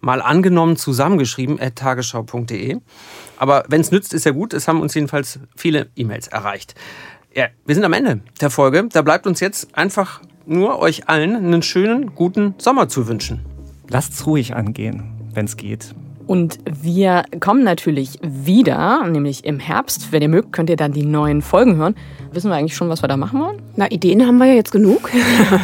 mal 0.01 0.20
angenommen 0.20 0.77
zusammengeschrieben 0.77 1.61
at 1.61 1.77
tagesschau.de. 1.77 2.79
Aber 3.37 3.64
wenn 3.68 3.81
es 3.81 3.90
nützt, 3.90 4.12
ist 4.12 4.27
ja 4.27 4.33
gut. 4.33 4.53
Es 4.53 4.66
haben 4.66 4.81
uns 4.81 4.94
jedenfalls 4.94 5.38
viele 5.57 5.88
E-Mails 5.94 6.29
erreicht. 6.29 6.75
Ja, 7.35 7.46
wir 7.64 7.75
sind 7.75 7.85
am 7.85 7.92
Ende 7.92 8.20
der 8.40 8.51
Folge. 8.51 8.88
Da 8.92 9.03
bleibt 9.03 9.27
uns 9.27 9.40
jetzt 9.40 9.77
einfach 9.77 10.20
nur 10.44 10.81
euch 10.81 11.09
allen 11.09 11.37
einen 11.37 11.62
schönen, 11.62 12.14
guten 12.14 12.55
Sommer 12.59 12.88
zu 12.88 13.07
wünschen. 13.07 13.40
Lasst's 13.88 14.27
ruhig 14.27 14.55
angehen, 14.55 15.31
wenn 15.33 15.44
es 15.46 15.57
geht. 15.57 15.94
Und 16.26 16.58
wir 16.64 17.24
kommen 17.40 17.64
natürlich 17.64 18.18
wieder, 18.22 19.06
nämlich 19.08 19.44
im 19.44 19.58
Herbst. 19.58 20.12
Wenn 20.12 20.22
ihr 20.22 20.28
mögt, 20.28 20.52
könnt 20.52 20.70
ihr 20.70 20.76
dann 20.76 20.92
die 20.92 21.04
neuen 21.04 21.42
Folgen 21.42 21.76
hören. 21.76 21.94
Wissen 22.32 22.48
wir 22.50 22.56
eigentlich 22.56 22.74
schon, 22.74 22.88
was 22.88 23.02
wir 23.02 23.08
da 23.08 23.16
machen 23.18 23.40
wollen? 23.40 23.61
Na, 23.76 23.90
Ideen 23.90 24.26
haben 24.26 24.38
wir 24.38 24.46
ja 24.46 24.54
jetzt 24.54 24.72
genug. 24.72 25.11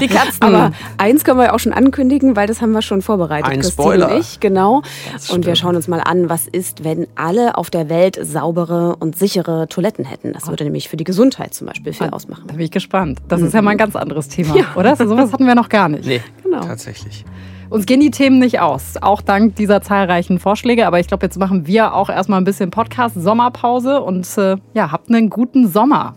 Die 0.01 0.09
Katzen. 0.09 0.43
Aber 0.43 0.73
eins 0.99 1.25
können 1.25 1.39
wir 1.39 1.45
ja 1.47 1.53
auch 1.55 1.59
schon 1.59 1.73
ankündigen, 1.73 2.37
weil 2.37 2.47
das 2.47 2.61
haben 2.61 2.73
wir 2.73 2.83
schon 2.83 3.01
vorbereitet. 3.01 3.49
Ein 3.51 3.61
Christine 3.61 3.83
Spoiler. 3.85 4.13
und 4.15 4.21
ich, 4.21 4.41
genau. 4.41 4.83
Und 5.31 5.47
wir 5.47 5.57
schauen 5.57 5.77
uns 5.77 5.89
mal 5.89 6.01
an, 6.01 6.29
was 6.29 6.47
ist, 6.47 6.85
wenn 6.85 7.07
alle 7.15 7.57
auf 7.57 7.71
der 7.71 7.89
Welt 7.89 8.19
saubere 8.21 8.97
und 8.97 9.17
sichere 9.17 9.67
Toiletten 9.69 10.05
hätten. 10.05 10.33
Das 10.35 10.49
würde 10.49 10.65
nämlich 10.65 10.89
für 10.91 10.97
die 10.99 11.05
Gesundheit 11.05 11.55
zum 11.55 11.67
Beispiel 11.69 11.93
viel 11.95 12.11
ausmachen. 12.11 12.45
Da 12.49 12.55
bin 12.55 12.65
ich 12.65 12.71
gespannt. 12.71 13.21
Das 13.29 13.41
ist 13.41 13.55
ja 13.55 13.63
mal 13.63 13.71
ein 13.71 13.79
ganz 13.79 13.97
anderes 13.97 14.29
Thema, 14.29 14.55
oder? 14.77 14.95
So 14.97 15.07
sowas 15.09 15.33
hatten 15.33 15.47
wir 15.47 15.55
noch 15.55 15.69
gar 15.71 15.89
nicht. 15.89 16.05
Nee, 16.07 16.21
Genau. 16.43 16.61
tatsächlich. 16.61 17.25
Uns 17.71 17.85
gehen 17.85 18.01
die 18.01 18.11
Themen 18.11 18.39
nicht 18.39 18.61
aus, 18.61 18.95
auch 19.01 19.21
dank 19.21 19.57
dieser 19.57 19.83
zahlreichen 19.83 20.39
Vorschläge. 20.39 20.87
Aber 20.87 21.01
ich 21.01 21.07
glaube, 21.07 21.27
jetzt 21.27 21.39
machen 21.39 21.67
wir 21.67 21.95
auch 21.95 22.09
erstmal 22.09 22.41
ein 22.41 22.45
bisschen 22.45 22.71
Podcast-Sommerpause 22.71 24.01
und 24.01 24.27
äh, 24.39 24.57
ja, 24.75 24.91
habt 24.91 25.11
einen 25.11 25.29
guten 25.29 25.69
Sommer. 25.69 26.15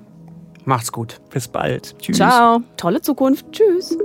Macht's 0.64 0.92
gut. 0.92 1.20
Bis 1.30 1.48
bald. 1.48 1.98
Tschüss. 2.00 2.18
Ciao. 2.18 2.62
Tolle 2.78 3.02
Zukunft. 3.02 3.52
Tschüss. 3.52 3.98